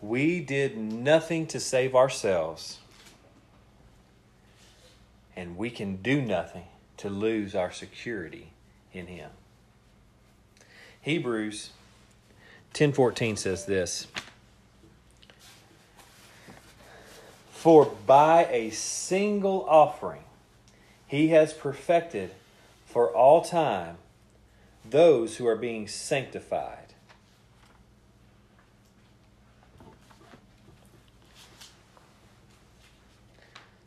we 0.00 0.40
did 0.40 0.76
nothing 0.76 1.46
to 1.48 1.60
save 1.60 1.94
ourselves 1.94 2.78
and 5.36 5.56
we 5.56 5.70
can 5.70 5.96
do 5.96 6.20
nothing 6.20 6.64
to 6.98 7.08
lose 7.08 7.54
our 7.54 7.72
security 7.72 8.52
in 8.92 9.06
him. 9.06 9.30
Hebrews 11.00 11.70
10:14 12.74 13.36
says 13.36 13.66
this 13.66 14.06
For 17.50 17.86
by 18.06 18.46
a 18.46 18.70
single 18.70 19.64
offering 19.68 20.24
he 21.06 21.28
has 21.28 21.52
perfected 21.52 22.30
for 22.86 23.14
all 23.14 23.42
time 23.42 23.98
those 24.84 25.36
who 25.36 25.46
are 25.46 25.56
being 25.56 25.86
sanctified. 25.86 26.94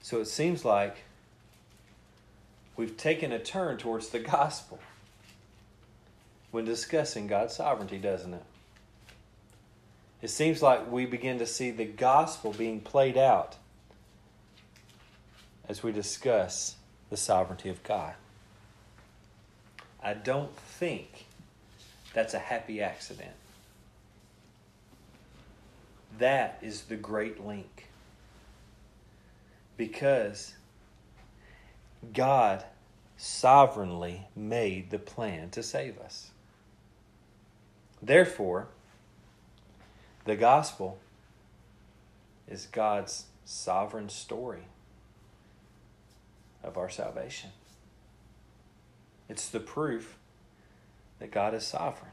So 0.02 0.22
it 0.22 0.28
seems 0.28 0.64
like 0.64 0.98
we've 2.78 2.98
taken 2.98 3.32
a 3.32 3.40
turn 3.40 3.78
towards 3.78 4.10
the 4.10 4.20
gospel 4.20 4.80
when 6.52 6.66
discussing 6.66 7.28
God's 7.28 7.56
sovereignty, 7.56 7.98
doesn't 7.98 8.34
it? 8.34 8.44
It 10.22 10.30
seems 10.30 10.62
like 10.62 10.92
we 10.92 11.06
begin 11.06 11.40
to 11.40 11.46
see 11.46 11.72
the 11.72 11.86
gospel 11.86 12.54
being 12.54 12.80
played 12.80 13.18
out 13.18 13.58
as 15.68 15.84
we 15.84 15.92
discuss 15.92 16.76
the 17.10 17.18
sovereignty 17.18 17.70
of 17.70 17.84
God. 17.84 18.14
I 20.02 20.14
don't 20.14 20.56
think 20.56 21.26
that's 22.14 22.34
a 22.34 22.40
happy 22.40 22.82
accident. 22.82 23.32
That 26.18 26.60
is 26.62 26.84
the 26.84 26.96
great 26.96 27.46
link. 27.46 27.88
Because 29.78 30.54
God 32.14 32.66
sovereignly 33.18 34.28
made 34.36 34.90
the 34.90 35.00
plan 35.00 35.50
to 35.52 35.64
save 35.64 35.98
us. 36.00 36.32
Therefore, 38.02 38.68
the 40.26 40.36
gospel 40.36 41.00
is 42.48 42.68
God's 42.68 43.26
sovereign 43.46 44.10
story 44.10 44.64
of 46.64 46.78
our 46.78 46.90
salvation. 46.90 47.52
It's 49.30 49.50
the 49.50 49.60
proof 49.60 50.18
that 51.20 51.32
God 51.32 51.54
is 51.54 51.66
sovereign. 51.66 52.12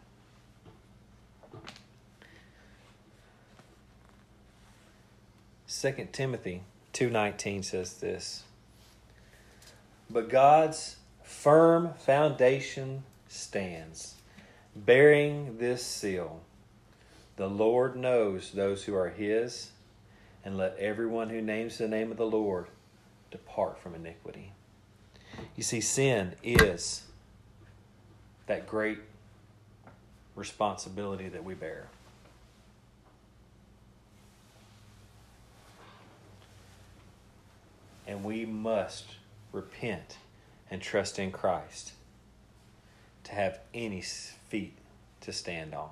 Second 5.66 6.12
Timothy 6.12 6.62
2:19 6.92 7.62
says 7.62 7.94
this. 7.98 8.44
But 10.10 10.28
God's 10.28 10.96
firm 11.22 11.94
foundation 11.94 13.04
stands, 13.28 14.16
bearing 14.76 15.58
this 15.58 15.84
seal. 15.84 16.42
The 17.36 17.48
Lord 17.48 17.96
knows 17.96 18.50
those 18.52 18.84
who 18.84 18.94
are 18.94 19.08
his, 19.08 19.70
and 20.44 20.58
let 20.58 20.76
everyone 20.78 21.30
who 21.30 21.40
names 21.40 21.78
the 21.78 21.88
name 21.88 22.10
of 22.10 22.18
the 22.18 22.26
Lord 22.26 22.66
depart 23.30 23.78
from 23.78 23.94
iniquity. 23.94 24.52
You 25.56 25.62
see, 25.62 25.80
sin 25.80 26.34
is 26.42 27.04
that 28.46 28.66
great 28.66 28.98
responsibility 30.34 31.28
that 31.28 31.44
we 31.44 31.54
bear. 31.54 31.88
And 38.06 38.24
we 38.24 38.44
must 38.44 39.04
repent 39.52 40.18
and 40.70 40.80
trust 40.80 41.18
in 41.18 41.30
Christ 41.30 41.92
to 43.24 43.32
have 43.32 43.60
any 43.72 44.00
feet 44.00 44.76
to 45.20 45.32
stand 45.32 45.74
on. 45.74 45.90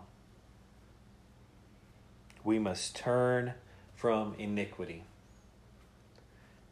We 2.43 2.59
must 2.59 2.97
turn 2.97 3.55
from 3.95 4.35
iniquity 4.39 5.05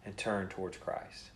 and 0.04 0.16
turn 0.16 0.48
towards 0.48 0.78
Christ. 0.78 1.30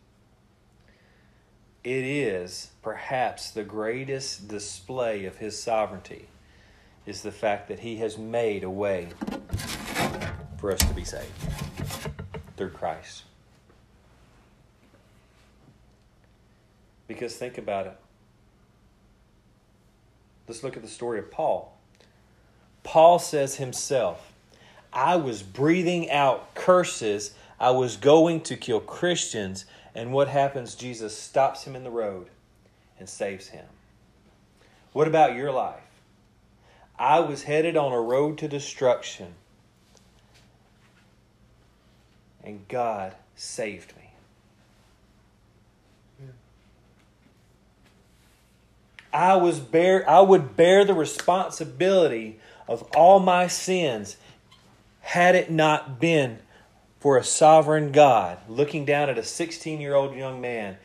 It 1.85 2.05
is 2.05 2.71
perhaps 2.81 3.51
the 3.51 3.65
greatest 3.65 4.49
display 4.49 5.27
of 5.27 5.37
his 5.37 5.61
sovereignty 5.61 6.29
is 7.05 7.23
the 7.23 7.33
fact 7.33 7.69
that 7.69 7.81
he 7.81 7.97
has 7.97 8.17
made 8.17 8.63
a 8.63 8.71
way 8.71 9.09
for 10.59 10.71
us 10.71 10.79
to 10.79 10.95
be 10.95 11.05
saved 11.05 11.33
through 12.57 12.71
Christ. 12.71 13.25
Because 17.09 17.37
think 17.37 17.59
about 17.59 17.87
it. 17.87 17.97
Let's 20.49 20.63
look 20.63 20.77
at 20.77 20.83
the 20.83 20.89
story 20.89 21.19
of 21.19 21.31
Paul. 21.31 21.77
Paul 22.83 23.19
says 23.19 23.57
himself, 23.57 24.33
I 24.93 25.17
was 25.17 25.43
breathing 25.43 26.11
out 26.11 26.55
curses. 26.55 27.35
I 27.59 27.71
was 27.71 27.97
going 27.97 28.41
to 28.43 28.57
kill 28.57 28.81
Christians. 28.81 29.65
And 29.95 30.13
what 30.13 30.29
happens? 30.29 30.75
Jesus 30.75 31.17
stops 31.17 31.65
him 31.65 31.77
in 31.77 31.85
the 31.85 31.91
road 31.91 32.29
and 32.99 33.09
saves 33.09 33.49
him. 33.49 33.65
What 34.93 35.09
about 35.09 35.37
your 35.37 35.53
life? 35.53 35.81
I 36.99 37.21
was 37.21 37.45
headed 37.45 37.77
on 37.77 37.93
a 37.93 38.01
road 38.01 38.39
to 38.39 38.49
destruction. 38.49 39.35
And 42.45 42.67
God 42.69 43.15
saved 43.35 43.97
me. 43.97 44.02
I 49.13 49.37
was 49.37 49.61
bear 49.61 50.09
I 50.09 50.21
would 50.21 50.57
bear 50.57 50.85
the 50.85 50.95
responsibility 50.95 52.41
of 52.67 52.83
all 52.95 53.21
my 53.21 53.47
sins 53.47 54.17
had 55.01 55.35
it 55.35 55.51
not 55.51 56.01
been 56.01 56.39
for 57.01 57.19
a 57.19 57.25
sovereign 57.25 57.93
God 57.93 58.39
looking 58.49 58.85
down 58.85 59.11
at 59.11 59.19
a 59.19 59.25
16 59.25 59.81
year 59.81 59.95
old 59.95 60.15
young 60.15 60.41
man, 60.41 60.79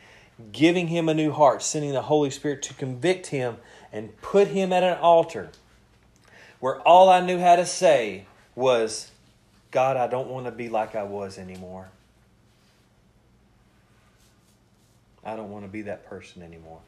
giving 0.52 0.88
him 0.88 1.08
a 1.08 1.14
new 1.14 1.30
heart, 1.32 1.62
sending 1.62 1.92
the 1.92 2.02
Holy 2.02 2.30
Spirit 2.30 2.62
to 2.62 2.74
convict 2.74 3.28
him 3.28 3.56
and 3.92 4.20
put 4.20 4.48
him 4.48 4.72
at 4.72 4.82
an 4.82 4.98
altar 4.98 5.50
where 6.60 6.80
all 6.80 7.08
I 7.08 7.20
knew 7.20 7.38
how 7.38 7.56
to 7.56 7.64
say 7.64 8.26
was, 8.54 9.12
God, 9.70 9.96
I 9.96 10.08
don't 10.08 10.28
want 10.28 10.46
to 10.46 10.52
be 10.52 10.68
like 10.68 10.96
I 10.96 11.04
was 11.04 11.38
anymore. 11.38 11.88
I 15.24 15.36
don't 15.36 15.50
want 15.50 15.64
to 15.64 15.70
be 15.70 15.82
that 15.82 16.06
person 16.06 16.42
anymore 16.42 16.80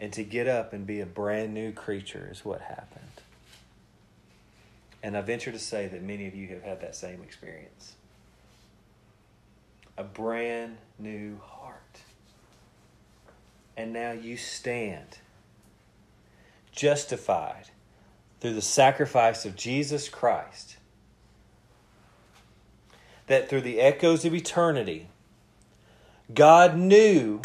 and 0.00 0.14
to 0.14 0.24
get 0.24 0.48
up 0.48 0.72
and 0.72 0.86
be 0.86 1.00
a 1.00 1.06
brand 1.06 1.52
new 1.52 1.70
creature 1.72 2.30
is 2.32 2.42
what 2.42 2.62
happened. 2.62 3.04
And 5.02 5.16
I 5.16 5.20
venture 5.20 5.52
to 5.52 5.58
say 5.58 5.86
that 5.88 6.02
many 6.02 6.26
of 6.26 6.34
you 6.34 6.48
have 6.48 6.62
had 6.62 6.80
that 6.80 6.96
same 6.96 7.22
experience. 7.22 7.94
A 9.98 10.02
brand 10.02 10.78
new 10.98 11.38
heart. 11.44 12.00
And 13.76 13.92
now 13.92 14.12
you 14.12 14.38
stand 14.38 15.18
justified 16.72 17.68
through 18.40 18.54
the 18.54 18.62
sacrifice 18.62 19.44
of 19.44 19.54
Jesus 19.54 20.08
Christ. 20.08 20.76
That 23.26 23.50
through 23.50 23.60
the 23.60 23.80
echoes 23.80 24.24
of 24.24 24.34
eternity, 24.34 25.08
God 26.32 26.76
knew 26.76 27.42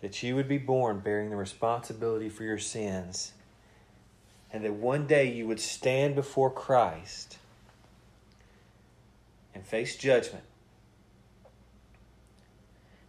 that 0.00 0.22
you 0.22 0.34
would 0.34 0.48
be 0.48 0.58
born 0.58 1.00
bearing 1.00 1.30
the 1.30 1.36
responsibility 1.36 2.28
for 2.28 2.44
your 2.44 2.58
sins, 2.58 3.32
and 4.52 4.64
that 4.64 4.72
one 4.72 5.06
day 5.06 5.30
you 5.30 5.46
would 5.46 5.60
stand 5.60 6.14
before 6.14 6.50
Christ 6.50 7.38
and 9.54 9.64
face 9.64 9.96
judgment. 9.96 10.44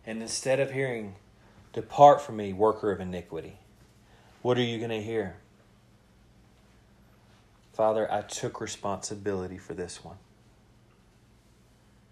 And 0.06 0.21
instead 0.21 0.60
of 0.60 0.71
hearing, 0.71 1.15
Depart 1.73 2.21
from 2.21 2.38
me, 2.38 2.51
worker 2.51 2.91
of 2.91 2.99
iniquity, 2.99 3.58
what 4.41 4.58
are 4.58 4.63
you 4.63 4.77
going 4.77 4.89
to 4.89 5.01
hear? 5.01 5.38
Father, 7.73 8.12
I 8.12 8.21
took 8.21 8.60
responsibility 8.60 9.58
for 9.58 9.73
this 9.73 10.04
one. 10.04 10.17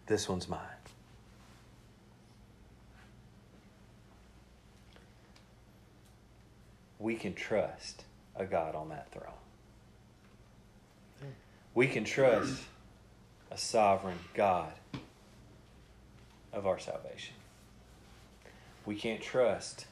This 0.07 0.29
one's 0.29 0.47
mine. 0.47 0.78
We 6.99 7.15
can 7.15 7.33
trust 7.33 8.03
a 8.35 8.45
God 8.45 8.75
on 8.75 8.89
that 8.89 9.09
throne. 9.11 9.33
We 11.73 11.87
can 11.87 12.03
trust 12.03 12.61
a 13.51 13.57
sovereign 13.57 14.19
God 14.33 14.73
of 16.51 16.67
our 16.67 16.77
salvation. 16.77 17.35
We 18.85 18.95
can't 18.95 19.21
trust 19.21 19.85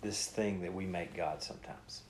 this 0.00 0.26
thing 0.26 0.62
that 0.62 0.72
we 0.72 0.86
make 0.86 1.14
God 1.14 1.42
sometimes. 1.42 2.02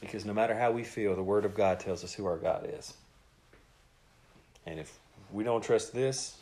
Because 0.00 0.24
no 0.24 0.32
matter 0.32 0.54
how 0.54 0.72
we 0.72 0.82
feel, 0.82 1.14
the 1.14 1.22
Word 1.22 1.44
of 1.44 1.54
God 1.54 1.78
tells 1.78 2.02
us 2.02 2.12
who 2.12 2.26
our 2.26 2.38
God 2.38 2.68
is. 2.72 2.94
And 4.66 4.80
if 4.80 4.98
we 5.30 5.44
don't 5.44 5.62
trust 5.62 5.92
this, 5.92 6.36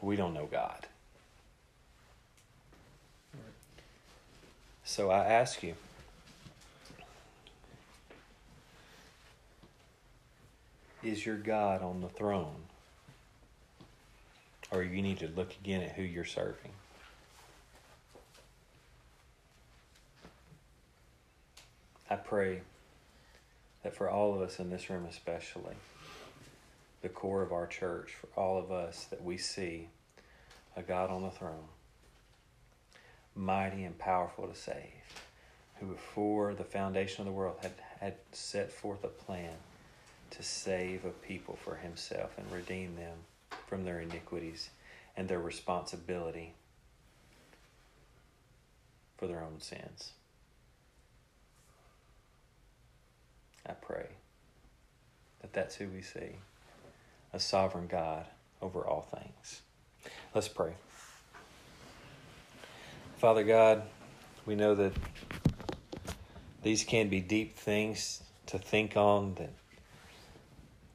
we 0.00 0.16
don't 0.16 0.34
know 0.34 0.46
God. 0.50 0.86
So 4.92 5.08
I 5.08 5.24
ask 5.24 5.62
you, 5.62 5.74
is 11.02 11.24
your 11.24 11.38
God 11.38 11.80
on 11.80 12.02
the 12.02 12.10
throne? 12.10 12.56
Or 14.70 14.82
you 14.82 15.00
need 15.00 15.20
to 15.20 15.28
look 15.28 15.56
again 15.62 15.82
at 15.82 15.92
who 15.92 16.02
you're 16.02 16.26
serving. 16.26 16.72
I 22.10 22.16
pray 22.16 22.60
that 23.84 23.96
for 23.96 24.10
all 24.10 24.34
of 24.34 24.42
us 24.42 24.58
in 24.58 24.68
this 24.68 24.90
room, 24.90 25.06
especially, 25.08 25.76
the 27.00 27.08
core 27.08 27.40
of 27.40 27.50
our 27.50 27.66
church, 27.66 28.12
for 28.12 28.28
all 28.38 28.58
of 28.58 28.70
us, 28.70 29.06
that 29.06 29.24
we 29.24 29.38
see 29.38 29.88
a 30.76 30.82
God 30.82 31.08
on 31.08 31.22
the 31.22 31.30
throne 31.30 31.64
mighty 33.34 33.84
and 33.84 33.98
powerful 33.98 34.46
to 34.46 34.54
save, 34.54 35.24
who 35.80 35.86
before 35.86 36.54
the 36.54 36.64
foundation 36.64 37.22
of 37.22 37.26
the 37.26 37.32
world 37.32 37.56
had, 37.62 37.72
had 38.00 38.14
set 38.32 38.70
forth 38.70 39.04
a 39.04 39.08
plan 39.08 39.54
to 40.30 40.42
save 40.42 41.04
a 41.04 41.10
people 41.10 41.56
for 41.62 41.76
himself 41.76 42.32
and 42.38 42.50
redeem 42.50 42.96
them 42.96 43.16
from 43.66 43.84
their 43.84 44.00
iniquities 44.00 44.70
and 45.16 45.28
their 45.28 45.40
responsibility 45.40 46.54
for 49.16 49.26
their 49.26 49.42
own 49.42 49.60
sins. 49.60 50.12
I 53.66 53.72
pray 53.72 54.06
that 55.40 55.52
that's 55.52 55.76
who 55.76 55.88
we 55.88 56.02
see 56.02 56.36
a 57.32 57.38
sovereign 57.38 57.86
God 57.86 58.26
over 58.60 58.86
all 58.86 59.02
things. 59.02 59.62
Let's 60.34 60.48
pray. 60.48 60.72
Father 63.22 63.44
God, 63.44 63.84
we 64.46 64.56
know 64.56 64.74
that 64.74 64.92
these 66.64 66.82
can 66.82 67.08
be 67.08 67.20
deep 67.20 67.56
things 67.56 68.20
to 68.46 68.58
think 68.58 68.96
on 68.96 69.34
that 69.34 69.52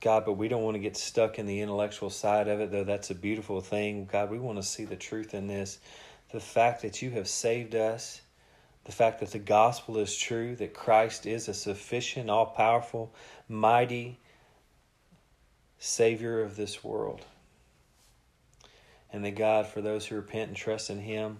God, 0.01 0.25
but 0.25 0.33
we 0.33 0.49
don't 0.49 0.61
want 0.61 0.75
to 0.75 0.79
get 0.79 0.97
stuck 0.97 1.39
in 1.39 1.45
the 1.45 1.61
intellectual 1.61 2.09
side 2.09 2.49
of 2.49 2.59
it, 2.59 2.69
though 2.69 2.83
that's 2.83 3.11
a 3.11 3.15
beautiful 3.15 3.61
thing. 3.61 4.09
God, 4.11 4.29
we 4.29 4.39
want 4.39 4.57
to 4.57 4.63
see 4.63 4.83
the 4.83 4.97
truth 4.97 5.33
in 5.33 5.47
this. 5.47 5.79
The 6.33 6.41
fact 6.41 6.81
that 6.81 7.01
you 7.01 7.11
have 7.11 7.29
saved 7.29 7.75
us, 7.75 8.19
the 8.83 8.91
fact 8.91 9.21
that 9.21 9.31
the 9.31 9.39
gospel 9.39 9.97
is 9.97 10.13
true, 10.13 10.57
that 10.57 10.73
Christ 10.73 11.25
is 11.25 11.47
a 11.47 11.53
sufficient, 11.53 12.29
all 12.29 12.47
powerful, 12.47 13.15
mighty 13.47 14.19
Savior 15.79 16.41
of 16.41 16.57
this 16.57 16.83
world. 16.83 17.23
And 19.13 19.23
that 19.23 19.37
God, 19.37 19.65
for 19.67 19.79
those 19.79 20.05
who 20.05 20.17
repent 20.17 20.49
and 20.49 20.57
trust 20.57 20.89
in 20.89 20.99
Him, 20.99 21.37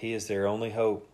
He 0.00 0.14
is 0.14 0.28
their 0.28 0.46
only 0.46 0.70
hope. 0.70 1.06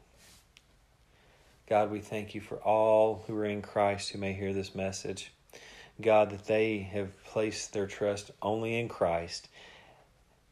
God, 1.69 1.91
we 1.91 1.99
thank 1.99 2.37
you 2.37 2.41
for 2.41 2.59
all 2.59 3.25
who 3.27 3.37
are 3.37 3.45
in 3.45 3.61
Christ 3.61 4.11
who 4.11 4.19
may 4.19 4.33
hear 4.33 4.53
this 4.53 4.77
message. 4.77 5.33
God, 6.01 6.31
that 6.31 6.47
they 6.47 6.79
have 6.93 7.09
placed 7.25 7.73
their 7.73 7.89
trust 7.89 8.31
only 8.41 8.79
in 8.79 8.89
Christ, 8.89 9.49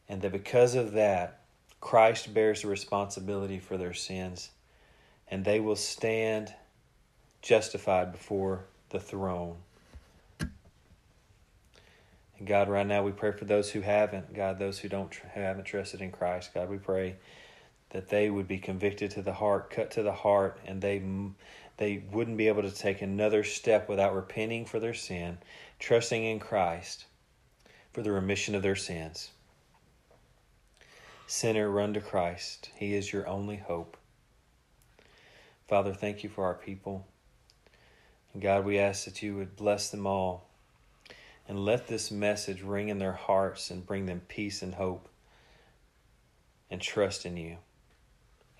and 0.08 0.20
that 0.22 0.32
because 0.32 0.74
of 0.74 0.94
that, 0.94 1.42
Christ 1.80 2.34
bears 2.34 2.62
the 2.62 2.68
responsibility 2.68 3.60
for 3.60 3.76
their 3.76 3.94
sins, 3.94 4.50
and 5.28 5.44
they 5.44 5.60
will 5.60 5.76
stand 5.76 6.52
justified 7.40 8.10
before 8.10 8.64
the 8.90 8.98
throne. 8.98 9.58
And 10.40 12.48
God, 12.48 12.68
right 12.68 12.84
now 12.84 13.04
we 13.04 13.12
pray 13.12 13.30
for 13.30 13.44
those 13.44 13.70
who 13.70 13.82
haven't, 13.82 14.34
God, 14.34 14.58
those 14.58 14.80
who 14.80 14.88
don't 14.88 15.14
haven't 15.34 15.66
trusted 15.66 16.00
in 16.00 16.10
Christ. 16.10 16.52
God, 16.52 16.68
we 16.68 16.78
pray 16.78 17.14
that 17.94 18.08
they 18.08 18.28
would 18.28 18.48
be 18.48 18.58
convicted 18.58 19.12
to 19.12 19.22
the 19.22 19.32
heart, 19.32 19.70
cut 19.70 19.92
to 19.92 20.02
the 20.02 20.12
heart, 20.12 20.58
and 20.66 20.82
they 20.82 21.00
they 21.76 22.02
wouldn't 22.10 22.36
be 22.36 22.48
able 22.48 22.62
to 22.62 22.70
take 22.70 23.00
another 23.00 23.44
step 23.44 23.88
without 23.88 24.14
repenting 24.14 24.66
for 24.66 24.80
their 24.80 24.94
sin, 24.94 25.38
trusting 25.78 26.24
in 26.24 26.40
Christ 26.40 27.04
for 27.92 28.02
the 28.02 28.10
remission 28.10 28.56
of 28.56 28.62
their 28.62 28.74
sins. 28.74 29.30
Sinner, 31.28 31.70
run 31.70 31.94
to 31.94 32.00
Christ. 32.00 32.70
He 32.74 32.94
is 32.94 33.12
your 33.12 33.28
only 33.28 33.56
hope. 33.56 33.96
Father, 35.68 35.94
thank 35.94 36.24
you 36.24 36.28
for 36.28 36.44
our 36.44 36.54
people. 36.54 37.06
And 38.32 38.42
God, 38.42 38.64
we 38.64 38.76
ask 38.76 39.04
that 39.04 39.22
you 39.22 39.36
would 39.36 39.54
bless 39.54 39.90
them 39.90 40.04
all 40.04 40.48
and 41.46 41.64
let 41.64 41.86
this 41.86 42.10
message 42.10 42.60
ring 42.62 42.88
in 42.88 42.98
their 42.98 43.12
hearts 43.12 43.70
and 43.70 43.86
bring 43.86 44.06
them 44.06 44.22
peace 44.26 44.62
and 44.62 44.74
hope 44.74 45.08
and 46.68 46.80
trust 46.80 47.24
in 47.24 47.36
you. 47.36 47.58